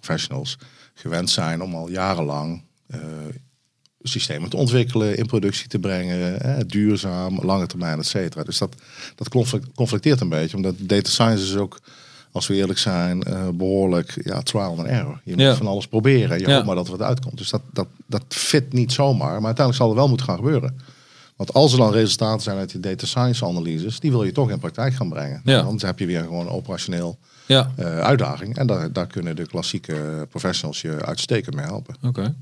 professionals 0.00 0.58
gewend 0.94 1.30
zijn 1.30 1.62
om 1.62 1.74
al 1.74 1.88
jarenlang 1.88 2.62
systemen 4.02 4.50
te 4.50 4.56
ontwikkelen, 4.56 5.16
in 5.16 5.26
productie 5.26 5.68
te 5.68 5.78
brengen, 5.78 6.36
hè, 6.42 6.66
duurzaam, 6.66 7.38
lange 7.42 7.66
termijn, 7.66 7.98
et 7.98 8.06
cetera. 8.06 8.42
Dus 8.44 8.58
dat, 8.58 8.74
dat 9.14 9.28
conflicteert 9.74 10.20
een 10.20 10.28
beetje, 10.28 10.56
omdat 10.56 10.74
data 10.78 11.10
science 11.10 11.44
is 11.44 11.56
ook, 11.56 11.80
als 12.32 12.46
we 12.46 12.54
eerlijk 12.54 12.78
zijn, 12.78 13.24
uh, 13.28 13.48
behoorlijk 13.48 14.20
ja, 14.24 14.40
trial 14.42 14.78
and 14.78 14.86
error. 14.86 15.20
Je 15.24 15.36
moet 15.36 15.56
van 15.56 15.66
alles 15.66 15.86
proberen, 15.86 16.38
je 16.38 16.46
Ja. 16.48 16.54
hoopt 16.54 16.66
maar 16.66 16.74
dat 16.74 16.86
er 16.86 16.96
wat 16.96 17.06
uitkomt. 17.08 17.38
Dus 17.38 17.50
dat, 17.50 17.62
dat, 17.72 17.86
dat 18.06 18.24
fit 18.28 18.72
niet 18.72 18.92
zomaar, 18.92 19.34
maar 19.36 19.44
uiteindelijk 19.54 19.76
zal 19.76 19.88
er 19.90 19.96
wel 19.96 20.08
moeten 20.08 20.26
gaan 20.26 20.36
gebeuren. 20.36 20.76
Want 21.36 21.54
als 21.54 21.72
er 21.72 21.78
dan 21.78 21.92
resultaten 21.92 22.42
zijn 22.42 22.56
uit 22.58 22.70
die 22.70 22.80
data 22.80 23.06
science 23.06 23.44
analyses, 23.44 24.00
die 24.00 24.10
wil 24.10 24.24
je 24.24 24.32
toch 24.32 24.50
in 24.50 24.58
praktijk 24.58 24.94
gaan 24.94 25.08
brengen. 25.08 25.40
Ja. 25.44 25.60
Anders 25.60 25.82
heb 25.82 25.98
je 25.98 26.06
weer 26.06 26.20
gewoon 26.22 26.46
een 26.46 26.52
operationeel 26.52 27.18
Ja, 27.46 27.72
uh, 27.78 27.98
uitdaging. 27.98 28.56
En 28.56 28.66
daar, 28.66 28.92
daar 28.92 29.06
kunnen 29.06 29.36
de 29.36 29.46
klassieke 29.46 30.26
professionals 30.30 30.80
je 30.80 31.04
uitstekend 31.04 31.54
mee 31.54 31.64
helpen. 31.64 31.94
oké. 32.02 32.34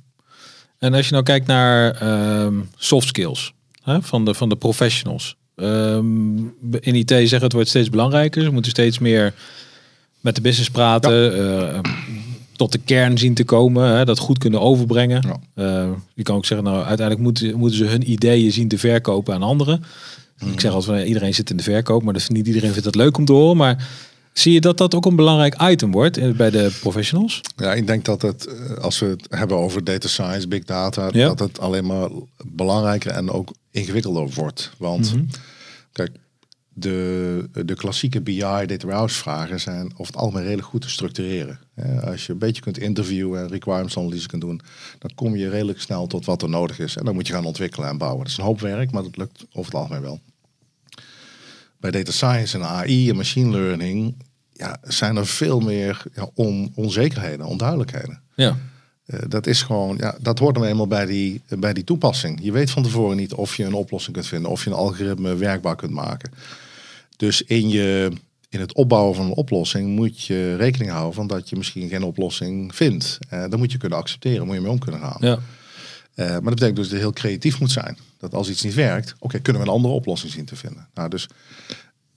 En 0.81 0.95
als 0.95 1.07
je 1.07 1.13
nou 1.13 1.25
kijkt 1.25 1.47
naar 1.47 1.95
ehm, 1.95 2.55
soft 2.77 3.09
skills 3.09 3.53
hè, 3.83 4.03
van, 4.03 4.25
de, 4.25 4.35
van 4.35 4.49
de 4.49 4.57
professionals. 4.57 5.37
Ehm, 5.57 6.37
in 6.81 6.95
IT 6.95 7.11
zeggen 7.11 7.43
het 7.43 7.53
wordt 7.53 7.69
steeds 7.69 7.91
belangrijker. 7.91 8.43
Ze 8.43 8.51
moeten 8.51 8.71
steeds 8.71 8.99
meer 8.99 9.35
met 10.21 10.35
de 10.35 10.41
business 10.41 10.71
praten. 10.71 11.39
eh, 11.73 11.79
tot 12.57 12.73
de 12.73 12.79
kern 12.79 13.19
zien 13.19 13.35
te 13.35 13.45
komen. 13.45 13.97
Hè, 13.97 14.05
dat 14.05 14.19
goed 14.19 14.39
kunnen 14.39 14.61
overbrengen. 14.61 15.41
Ja. 15.55 15.95
Je 16.15 16.23
kan 16.23 16.37
ook 16.37 16.45
zeggen, 16.45 16.67
nou 16.67 16.85
uiteindelijk 16.85 17.21
moeten, 17.21 17.59
moeten 17.59 17.79
ze 17.79 17.85
hun 17.85 18.11
ideeën 18.11 18.53
zien 18.53 18.69
te 18.69 18.79
verkopen 18.79 19.35
aan 19.35 19.43
anderen. 19.43 19.85
Ik 20.53 20.61
zeg 20.61 20.73
altijd, 20.73 21.07
iedereen 21.07 21.35
zit 21.35 21.51
in 21.51 21.57
de 21.57 21.63
verkoop, 21.63 22.03
maar 22.03 22.13
dat 22.13 22.29
niet 22.29 22.47
iedereen 22.47 22.71
vindt 22.71 22.87
het 22.87 22.95
leuk 22.95 23.17
om 23.19 23.25
te 23.25 23.33
horen. 23.33 23.57
Maar 23.57 23.89
zie 24.33 24.53
je 24.53 24.61
dat 24.61 24.79
dat 24.79 24.95
ook 24.95 25.07
een 25.07 25.17
belangrijk 25.17 25.63
item 25.63 25.91
wordt 25.93 26.17
eh, 26.17 26.31
bij 26.31 26.51
de 26.51 26.77
professionals? 26.81 27.41
Ja, 27.57 27.75
ik 27.75 27.87
denk 27.87 28.05
dat 28.05 28.23
het, 28.23 28.47
eh, 28.47 28.77
als 28.77 28.99
we 28.99 29.07
het 29.07 29.27
hebben 29.29 29.57
over 29.57 29.85
data 29.85 30.09
science, 30.09 30.49
big 30.49 30.65
data, 30.65 31.09
Ja. 31.13 31.27
dat 31.29 31.39
het 31.39 31.61
alleen 31.61 31.87
maar 31.87 32.09
belangrijker 32.47 33.11
en 33.11 33.31
ook 33.31 33.53
ingewikkelder 33.71 34.29
wordt. 34.35 34.71
Want 34.79 35.15
Mhm. 35.15 35.25
kijk, 35.93 36.11
de, 36.73 37.49
de 37.65 37.75
klassieke 37.75 38.21
BI, 38.21 38.39
data 38.41 38.77
warehouse 38.87 39.17
vragen 39.19 39.61
zijn 39.61 39.87
over 39.93 40.07
het 40.07 40.17
algemeen 40.17 40.43
redelijk 40.45 40.69
goed 40.69 40.81
te 40.81 40.91
structureren. 40.91 41.59
Als 42.05 42.27
je 42.27 42.33
een 42.33 42.39
beetje 42.39 42.63
kunt 42.63 42.79
interviewen 42.79 43.41
en 43.41 43.49
requirements 43.49 43.97
analyse 43.99 44.27
kunt 44.29 44.43
doen, 44.43 44.61
dan 44.99 45.11
kom 45.15 45.37
je 45.37 45.49
redelijk 45.49 45.81
snel 45.81 46.07
tot 46.07 46.25
wat 46.25 46.43
er 46.43 46.49
nodig 46.49 46.79
is. 46.79 46.97
En 46.97 47.05
dan 47.05 47.15
moet 47.15 47.27
je 47.27 47.33
gaan 47.33 47.45
ontwikkelen 47.45 47.89
en 47.89 47.99
bouwen. 47.99 48.23
Dat 48.23 48.31
is 48.33 48.39
een 48.39 48.45
hoop 48.45 48.61
werk, 48.61 48.91
maar 48.91 49.03
dat 49.03 49.17
lukt 49.17 49.45
over 49.53 49.73
het 49.73 49.81
algemeen 49.81 50.03
wel. 50.03 50.21
Bij 51.81 51.91
data 51.91 52.13
science 52.13 52.57
en 52.59 52.65
AI 52.65 53.09
en 53.09 53.17
machine 53.17 53.51
learning 53.51 54.15
ja, 54.53 54.79
zijn 54.83 55.17
er 55.17 55.27
veel 55.27 55.61
meer 55.61 56.03
ja, 56.15 56.31
on, 56.35 56.73
onzekerheden, 56.75 57.47
onduidelijkheden. 57.47 58.21
Ja, 58.35 58.57
Eh, 59.11 59.21
dat 59.29 59.47
is 59.47 59.63
gewoon, 59.63 59.97
ja, 59.97 60.17
dat 60.21 60.39
hoort 60.39 60.57
nou 60.57 60.67
eenmaal 60.67 60.87
bij 60.87 61.07
die, 61.07 61.43
bij 61.59 61.73
die 61.73 61.85
toepassing. 61.85 62.39
Je 62.43 62.53
weet 62.53 62.71
van 62.71 62.83
tevoren 62.83 63.17
niet 63.17 63.35
of 63.35 63.57
je 63.57 63.65
een 63.65 63.75
oplossing 63.75 64.15
kunt 64.15 64.27
vinden, 64.27 64.51
of 64.51 64.65
je 64.65 64.71
een 64.71 64.77
algoritme 64.77 65.35
werkbaar 65.37 65.77
kunt 65.77 65.93
maken. 65.93 66.33
Dus 67.17 67.43
in, 67.43 67.69
je, 67.69 68.13
in 68.49 68.61
het 68.61 68.75
opbouwen 68.75 69.15
van 69.15 69.25
een 69.25 69.35
oplossing 69.35 69.89
moet 69.97 70.25
je 70.25 70.57
rekening 70.57 70.91
houden 70.91 71.15
van 71.15 71.27
dat 71.27 71.49
je 71.49 71.57
misschien 71.57 71.89
geen 71.89 72.03
oplossing 72.03 72.75
vindt. 72.75 73.19
Uh, 73.33 73.45
dan 73.49 73.59
moet 73.59 73.73
je 73.73 73.79
kunnen 73.79 73.99
accepteren, 73.99 74.47
moet 74.47 74.55
je 74.55 74.61
mee 74.61 74.71
om 74.71 74.79
kunnen 74.79 75.01
gaan. 75.01 75.17
ja, 75.21 75.39
Uh, 76.15 76.27
maar 76.27 76.43
dat 76.43 76.55
betekent 76.55 76.77
dus 76.77 76.85
dat 76.89 76.95
je 76.97 77.03
heel 77.05 77.13
creatief 77.13 77.61
moet 77.61 77.71
zijn. 77.71 77.99
Dat 78.19 78.35
als 78.35 78.49
iets 78.49 78.63
niet 78.63 78.75
werkt, 78.75 79.15
oké, 79.19 79.39
kunnen 79.41 79.63
we 79.63 79.69
een 79.69 79.75
andere 79.75 79.95
oplossing 79.95 80.33
zien 80.33 80.45
te 80.45 80.57
vinden. 80.57 80.89
Nou, 80.95 81.09
dus 81.09 81.29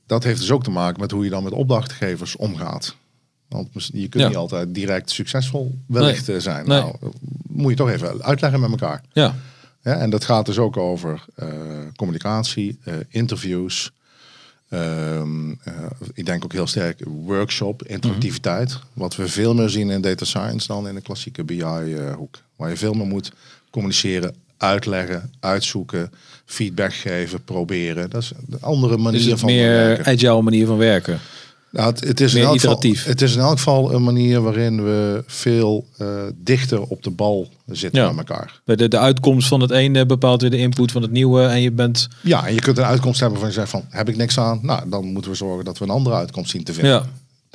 dat 0.06 0.24
heeft 0.24 0.40
dus 0.40 0.52
ook 0.52 0.64
te 0.64 0.72
maken 0.72 1.00
met 1.00 1.12
hoe 1.12 1.24
je 1.24 1.30
dan 1.30 1.44
met 1.44 1.54
opdrachtgevers 1.54 2.36
omgaat. 2.36 2.96
Want 3.50 3.70
je 3.94 4.08
kunt 4.08 4.24
Ja. 4.24 4.28
niet 4.28 4.38
altijd 4.38 4.74
direct 4.74 5.10
succesvol 5.12 5.78
wellicht 5.88 6.30
eh, 6.30 6.38
zijn. 6.40 6.68
Nee. 6.68 6.80
Nou, 6.82 6.96
moet 7.48 7.70
je 7.72 7.78
toch 7.78 7.90
even 7.90 8.24
uitleggen 8.24 8.60
met 8.60 8.70
elkaar. 8.70 9.04
ja, 9.14 9.36
Ja, 9.82 9.96
en 9.98 10.10
dat 10.10 10.26
gaat 10.26 10.46
dus 10.46 10.58
ook 10.58 10.78
over 10.78 11.26
eh, 11.36 11.48
communicatie, 11.96 12.80
eh, 12.84 12.94
interviews. 13.10 13.92
Ehm, 14.70 15.52
eh, 15.64 15.74
ik 16.14 16.26
denk 16.26 16.44
ook 16.44 16.52
heel 16.52 16.68
sterk 16.68 17.02
workshop, 17.06 17.84
interactiviteit. 17.84 18.70
Mhm. 18.70 18.80
Wat 18.94 19.16
we 19.16 19.28
veel 19.28 19.54
meer 19.54 19.70
zien 19.70 19.90
in 19.90 20.02
data 20.02 20.26
science 20.26 20.68
dan 20.68 20.88
in 20.88 20.96
de 20.96 21.02
klassieke 21.02 21.44
BI-hoek. 21.44 22.38
Waar 22.56 22.70
je 22.70 22.78
veel 22.78 22.94
meer 22.94 23.08
moet 23.08 23.32
communiceren, 23.74 24.36
uitleggen, 24.58 25.32
uitzoeken, 25.40 26.12
feedback 26.46 26.94
geven, 26.94 27.44
proberen. 27.44 28.10
Dat 28.10 28.22
is 28.22 28.32
een 28.50 28.62
andere 28.62 28.98
manier 28.98 29.20
dus 29.20 29.30
het 29.30 29.40
van 29.40 29.50
meer 29.50 29.68
werken. 29.70 30.06
agile 30.06 30.42
manier 30.42 30.66
van 30.66 30.78
werken. 30.78 31.20
Nou, 31.72 31.90
het, 31.92 32.04
het 32.04 32.20
is 32.20 32.34
Meer 32.34 32.42
in 32.42 32.48
elk 32.48 32.60
geval, 32.60 32.76
iteratief. 32.76 33.06
het 33.06 33.22
is 33.22 33.34
in 33.36 33.40
elk 33.42 33.52
geval 33.58 33.94
een 33.94 34.04
manier 34.04 34.42
waarin 34.42 34.84
we 34.84 35.24
veel 35.28 35.86
eh, 35.98 36.08
dichter 36.36 36.82
op 36.82 37.04
de 37.04 37.10
bal 37.10 37.50
zitten 37.68 38.02
Ja. 38.02 38.12
met 38.12 38.30
elkaar. 38.30 38.62
Bij 38.66 38.76
de, 38.76 38.88
de 38.88 38.98
uitkomst 38.98 39.48
van 39.48 39.62
het 39.62 39.72
ene 39.72 40.06
bepaalt 40.06 40.42
weer 40.42 40.50
de 40.50 40.58
input 40.58 40.92
van 40.92 41.02
het 41.02 41.12
nieuwe. 41.12 41.44
En 41.44 41.62
je 41.62 41.72
bent. 41.72 42.08
Ja, 42.22 42.48
en 42.48 42.54
je 42.54 42.60
kunt 42.62 42.78
een 42.78 42.84
uitkomst 42.84 43.20
hebben 43.20 43.40
van 43.40 43.48
je 43.48 43.54
zegt 43.54 43.70
van 43.70 43.84
heb 43.90 44.10
ik 44.10 44.18
niks 44.18 44.38
aan. 44.40 44.60
Nou, 44.62 44.90
dan 44.90 45.06
moeten 45.06 45.32
we 45.32 45.38
zorgen 45.38 45.66
dat 45.66 45.78
we 45.78 45.84
een 45.86 45.92
andere 45.92 46.16
uitkomst 46.16 46.52
zien 46.52 46.64
te 46.64 46.74
vinden. 46.74 46.92
Ja, 46.92 47.06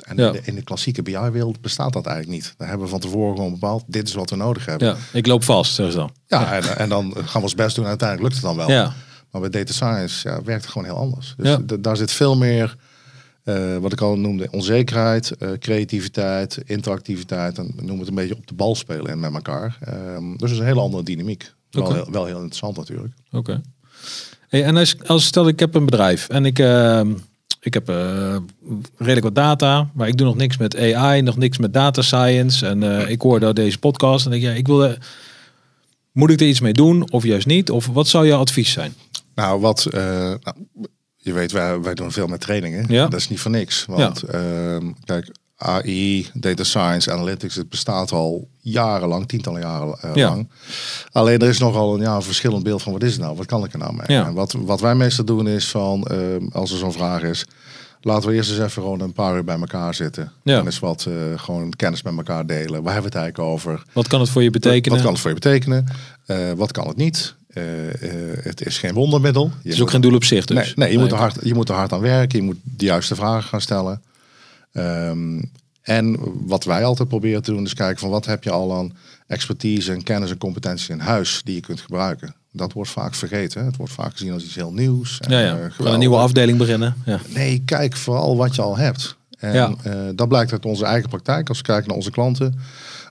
En 0.05 0.17
Ja. 0.17 0.25
in, 0.27 0.31
de, 0.31 0.41
in 0.43 0.55
de 0.55 0.63
klassieke 0.63 1.01
BI-wereld 1.01 1.61
bestaat 1.61 1.93
dat 1.93 2.05
eigenlijk 2.05 2.41
niet. 2.41 2.53
Daar 2.57 2.67
hebben 2.67 2.85
we 2.85 2.91
van 2.91 2.99
tevoren 3.01 3.35
gewoon 3.35 3.51
bepaald, 3.51 3.83
dit 3.87 4.07
is 4.07 4.13
wat 4.13 4.29
we 4.29 4.35
nodig 4.35 4.65
hebben. 4.65 4.87
ja, 4.87 4.95
ik 5.13 5.27
loop 5.27 5.43
vast, 5.43 5.73
ze 5.73 5.91
dan. 5.91 6.11
Ja, 6.27 6.53
En, 6.53 6.77
en 6.77 6.89
dan 6.89 7.13
gaan 7.15 7.27
we 7.33 7.41
ons 7.41 7.55
best 7.55 7.75
doen 7.75 7.83
en 7.83 7.89
uiteindelijk 7.89 8.29
lukt 8.29 8.43
het 8.45 8.55
dan 8.57 8.67
wel. 8.67 8.75
Ja, 8.77 8.93
Maar 9.31 9.41
bij 9.41 9.49
data 9.49 9.73
science 9.73 10.29
ja, 10.29 10.43
werkt 10.43 10.61
het 10.63 10.71
gewoon 10.71 10.87
heel 10.87 10.97
anders. 10.97 11.33
Dus 11.37 11.57
daar 11.79 11.97
zit 11.97 12.11
veel 12.11 12.37
meer, 12.37 12.75
uh, 13.43 13.77
wat 13.77 13.91
ik 13.93 14.01
al 14.01 14.17
noemde, 14.17 14.47
onzekerheid, 14.51 15.31
uh, 15.39 15.51
creativiteit, 15.59 16.57
interactiviteit. 16.65 17.57
En 17.57 17.73
noem 17.81 17.99
het 17.99 18.07
een 18.07 18.15
beetje 18.15 18.35
op 18.35 18.47
de 18.47 18.53
bal 18.53 18.75
spelen 18.75 19.07
en 19.11 19.19
met 19.19 19.33
elkaar. 19.33 19.77
Um, 20.15 20.31
dus 20.31 20.41
het 20.41 20.51
is 20.51 20.57
een 20.57 20.65
hele 20.65 20.79
andere 20.81 21.03
dynamiek. 21.03 21.53
Wel, 21.71 21.93
heel, 21.93 22.07
wel 22.11 22.25
heel 22.25 22.35
interessant 22.35 22.77
natuurlijk. 22.77 23.13
Oké. 23.31 23.61
Hey, 24.49 24.63
en 24.63 24.77
als, 24.77 24.95
als 25.05 25.25
stel 25.25 25.47
ik 25.47 25.59
heb 25.59 25.75
een 25.75 25.85
bedrijf 25.85 26.29
en 26.29 26.45
ik, 26.45 26.59
uh, 26.59 27.01
ik 27.59 27.73
heb 27.73 27.89
uh, 27.89 28.35
redelijk 28.97 29.23
wat 29.23 29.35
data, 29.35 29.89
maar 29.93 30.07
ik 30.07 30.17
doe 30.17 30.27
nog 30.27 30.35
niks 30.35 30.57
met 30.57 30.77
AI, 30.77 31.21
nog 31.21 31.37
niks 31.37 31.57
met 31.57 31.73
data 31.73 32.01
science. 32.01 32.67
En 32.67 32.81
uh, 32.81 33.09
ik 33.09 33.21
hoor 33.21 33.53
deze 33.53 33.79
podcast 33.79 34.25
en 34.25 34.31
denk 34.31 34.43
ja, 34.43 34.51
ik 34.51 34.67
wil, 34.67 34.95
moet 36.11 36.29
ik 36.29 36.39
er 36.39 36.47
iets 36.47 36.59
mee 36.59 36.73
doen 36.73 37.11
of 37.11 37.23
juist 37.23 37.47
niet? 37.47 37.69
Of 37.69 37.87
wat 37.87 38.07
zou 38.07 38.27
jouw 38.27 38.39
advies 38.39 38.71
zijn? 38.71 38.93
Nou, 39.35 39.61
wat 39.61 39.87
uh, 39.91 40.01
nou, 40.41 40.55
je 41.17 41.33
weet, 41.33 41.51
wij, 41.51 41.81
wij 41.81 41.93
doen 41.93 42.11
veel 42.11 42.27
met 42.27 42.41
trainingen. 42.41 42.85
Ja. 42.87 43.07
Dat 43.07 43.19
is 43.19 43.29
niet 43.29 43.39
voor 43.39 43.51
niks. 43.51 43.85
Want 43.85 44.23
ja. 44.27 44.33
Ehm, 44.33 44.91
kijk, 45.05 45.31
AI, 45.59 46.29
data 46.33 46.63
science, 46.63 47.11
analytics, 47.11 47.55
het 47.55 47.69
bestaat 47.69 48.11
al 48.11 48.47
jarenlang, 48.59 49.27
tientallen 49.27 49.61
jaren 49.61 49.97
uh, 50.05 50.15
ja. 50.15 50.29
lang. 50.29 50.49
Alleen 51.11 51.39
er 51.39 51.49
is 51.49 51.59
nogal 51.59 51.93
een, 51.93 52.01
ja, 52.01 52.15
een 52.15 52.21
verschillend 52.21 52.63
beeld 52.63 52.81
van 52.81 52.93
wat 52.93 53.03
is 53.03 53.11
het 53.11 53.21
nou, 53.21 53.35
wat 53.35 53.45
kan 53.45 53.63
ik 53.63 53.73
er 53.73 53.79
nou 53.79 53.93
mee? 53.93 54.17
Ja. 54.17 54.25
En 54.25 54.33
wat, 54.33 54.55
wat 54.57 54.81
wij 54.81 54.95
meestal 54.95 55.25
doen 55.25 55.47
is 55.47 55.67
van, 55.67 56.07
uh, 56.11 56.17
als 56.51 56.71
er 56.71 56.77
zo'n 56.77 56.93
vraag 56.93 57.21
is, 57.21 57.45
laten 58.01 58.29
we 58.29 58.35
eerst 58.35 58.49
eens 58.49 58.59
even 58.59 58.81
gewoon 58.81 58.99
een 58.99 59.13
paar 59.13 59.35
uur 59.35 59.43
bij 59.43 59.59
elkaar 59.59 59.93
zitten. 59.93 60.31
Ja. 60.43 60.59
En 60.59 60.65
eens 60.65 60.79
wat 60.79 61.05
uh, 61.07 61.15
gewoon 61.35 61.69
kennis 61.75 62.01
met 62.01 62.17
elkaar 62.17 62.45
delen. 62.45 62.83
Waar 62.83 62.93
hebben 62.93 63.11
we 63.11 63.17
het 63.17 63.25
eigenlijk 63.25 63.53
over? 63.53 63.83
Wat 63.93 64.07
kan 64.07 64.19
het 64.19 64.29
voor 64.29 64.43
je 64.43 64.49
betekenen? 64.49 64.91
Wat 64.91 65.01
kan 65.01 65.11
het 65.11 65.21
voor 65.21 65.29
je 65.29 65.39
betekenen? 65.39 65.87
wat 66.55 66.71
kan 66.71 66.87
het 66.87 66.97
niet? 66.97 67.37
het 68.43 68.65
is 68.65 68.77
geen 68.77 68.93
wondermiddel. 68.93 69.43
Je 69.43 69.51
het 69.63 69.73
is 69.73 69.81
ook 69.81 69.89
geen 69.89 70.01
doel 70.01 70.15
op 70.15 70.23
zich 70.23 70.45
dus. 70.45 70.55
Nee, 70.57 70.73
nee, 70.75 70.91
je, 70.91 70.97
Moet 70.97 71.11
er 71.11 71.17
hard, 71.17 71.37
je 71.43 71.53
moet 71.53 71.69
er 71.69 71.75
hard 71.75 71.93
aan 71.93 71.99
werken. 71.99 72.39
Je 72.39 72.45
moet 72.45 72.57
de 72.63 72.85
juiste 72.85 73.15
vragen 73.15 73.49
gaan 73.49 73.61
stellen. 73.61 74.01
Um, 74.71 75.51
en 75.81 76.17
wat 76.45 76.63
wij 76.63 76.83
altijd 76.83 77.07
proberen 77.07 77.43
te 77.43 77.51
doen 77.51 77.65
is 77.65 77.73
kijken 77.73 77.99
van 77.99 78.09
wat 78.09 78.25
heb 78.25 78.43
je 78.43 78.51
al 78.51 78.75
aan 78.75 78.93
expertise 79.27 79.93
en 79.93 80.03
kennis 80.03 80.29
en 80.29 80.37
competenties 80.37 80.89
in 80.89 80.99
huis 80.99 81.41
die 81.43 81.55
je 81.55 81.61
kunt 81.61 81.81
gebruiken. 81.81 82.35
Dat 82.51 82.73
wordt 82.73 82.89
vaak 82.89 83.15
vergeten. 83.15 83.65
Het 83.65 83.75
wordt 83.75 83.93
vaak 83.93 84.11
gezien 84.11 84.31
als 84.31 84.43
iets 84.43 84.55
heel 84.55 84.73
nieuws. 84.73 85.19
En, 85.19 85.31
ja, 85.31 85.39
ja. 85.39 85.57
Uh, 85.57 85.91
een 85.91 85.99
nieuwe 85.99 86.17
afdeling 86.17 86.57
beginnen. 86.57 86.95
Ja. 87.05 87.19
Nee, 87.27 87.61
kijk 87.65 87.95
vooral 87.95 88.37
wat 88.37 88.55
je 88.55 88.61
al 88.61 88.77
hebt. 88.77 89.17
En 89.37 89.53
ja. 89.53 89.73
uh, 89.87 89.93
dat 90.15 90.27
blijkt 90.27 90.51
uit 90.51 90.65
onze 90.65 90.85
eigen 90.85 91.09
praktijk. 91.09 91.49
Als 91.49 91.57
we 91.57 91.63
kijken 91.63 91.87
naar 91.87 91.97
onze 91.97 92.11
klanten, 92.11 92.59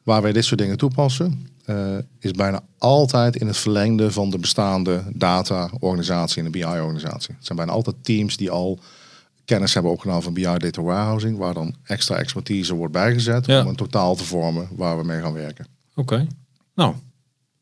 waar 0.03 0.23
wij 0.23 0.33
dit 0.33 0.45
soort 0.45 0.61
dingen 0.61 0.77
toepassen, 0.77 1.49
uh, 1.67 1.99
is 2.19 2.31
bijna 2.31 2.61
altijd 2.79 3.37
in 3.37 3.47
het 3.47 3.57
verlengde 3.57 4.13
van 4.13 4.31
de 4.31 4.39
bestaande 4.39 5.03
data-organisatie 5.15 6.39
en 6.39 6.45
de 6.45 6.59
BI-organisatie. 6.59 7.35
Het 7.35 7.47
zijn 7.47 7.59
bijna 7.59 7.73
altijd 7.73 7.97
teams 8.03 8.37
die 8.37 8.51
al 8.51 8.79
kennis 9.49 9.75
hebben 9.75 9.93
opgenomen 9.93 10.23
van 10.23 10.33
BI 10.33 10.43
Data 10.43 10.83
Warehousing, 10.83 11.39
waar 11.39 11.55
dan 11.55 11.75
extra 11.85 12.17
expertise 12.17 12.75
wordt 12.75 12.93
bijgezet 12.93 13.49
om 13.49 13.55
een 13.55 13.77
totaal 13.77 14.15
te 14.15 14.25
vormen 14.25 14.69
waar 14.77 14.99
we 14.99 15.05
mee 15.05 15.21
gaan 15.21 15.33
werken. 15.33 15.67
Oké, 15.95 16.27
nou, 16.75 16.95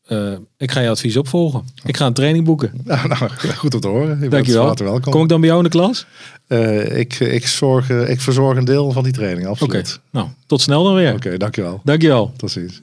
uh, 0.07 0.37
ik 0.57 0.71
ga 0.71 0.79
je 0.79 0.89
advies 0.89 1.17
opvolgen. 1.17 1.63
Ik 1.83 1.97
ga 1.97 2.05
een 2.05 2.13
training 2.13 2.45
boeken. 2.45 2.71
Nou, 2.83 3.07
nou 3.07 3.29
goed 3.55 3.73
om 3.73 3.79
te 3.79 3.87
horen. 3.87 4.19
Je 4.19 4.29
Dankjewel. 4.29 4.75
welkom. 4.75 5.11
Kom 5.11 5.23
ik 5.23 5.29
dan 5.29 5.39
bij 5.39 5.49
jou 5.49 5.63
in 5.63 5.69
de 5.69 5.77
klas? 5.77 6.05
Uh, 6.47 6.97
ik, 6.97 7.19
ik, 7.19 7.47
zorg, 7.47 7.89
ik 7.89 8.21
verzorg 8.21 8.57
een 8.57 8.65
deel 8.65 8.91
van 8.91 9.03
die 9.03 9.13
training, 9.13 9.47
absoluut. 9.47 9.93
Oké, 9.93 10.17
nou, 10.17 10.27
tot 10.45 10.61
snel 10.61 10.83
dan 10.83 10.93
weer. 10.93 11.13
Oké, 11.13 11.25
okay, 11.25 11.37
dankjewel. 11.37 11.81
Dankjewel. 11.83 12.33
Tot 12.37 12.51
ziens. 12.51 12.81